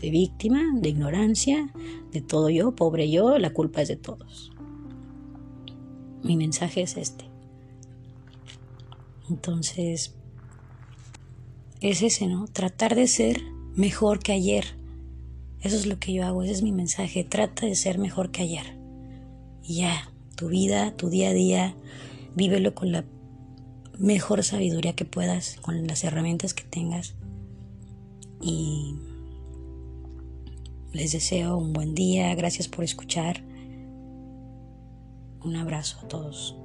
de 0.00 0.10
víctima, 0.10 0.60
de 0.74 0.88
ignorancia, 0.88 1.72
de 2.10 2.20
todo 2.20 2.50
yo, 2.50 2.74
pobre 2.74 3.08
yo, 3.08 3.38
la 3.38 3.50
culpa 3.50 3.82
es 3.82 3.88
de 3.88 3.96
todos. 3.96 4.50
Mi 6.24 6.36
mensaje 6.36 6.82
es 6.82 6.96
este. 6.96 7.24
Entonces, 9.30 10.14
es 11.80 12.02
ese, 12.02 12.26
¿no? 12.26 12.46
Tratar 12.48 12.96
de 12.96 13.06
ser 13.06 13.42
mejor 13.74 14.18
que 14.18 14.32
ayer. 14.32 14.64
Eso 15.60 15.76
es 15.76 15.86
lo 15.86 16.00
que 16.00 16.12
yo 16.12 16.24
hago, 16.24 16.42
ese 16.42 16.52
es 16.52 16.62
mi 16.62 16.72
mensaje. 16.72 17.22
Trata 17.22 17.66
de 17.66 17.76
ser 17.76 17.98
mejor 17.98 18.32
que 18.32 18.42
ayer. 18.42 18.76
Ya, 19.62 20.10
tu 20.36 20.48
vida, 20.48 20.96
tu 20.96 21.08
día 21.08 21.30
a 21.30 21.32
día, 21.32 21.76
vívelo 22.34 22.74
con 22.74 22.90
la 22.90 23.04
mejor 23.98 24.42
sabiduría 24.42 24.94
que 24.94 25.04
puedas, 25.04 25.56
con 25.60 25.86
las 25.86 26.04
herramientas 26.04 26.54
que 26.54 26.64
tengas. 26.64 27.14
Y 28.40 28.96
les 30.92 31.12
deseo 31.12 31.56
un 31.56 31.72
buen 31.72 31.94
día, 31.94 32.34
gracias 32.34 32.68
por 32.68 32.84
escuchar. 32.84 33.42
Un 35.44 35.56
abrazo 35.56 35.98
a 36.02 36.08
todos. 36.08 36.56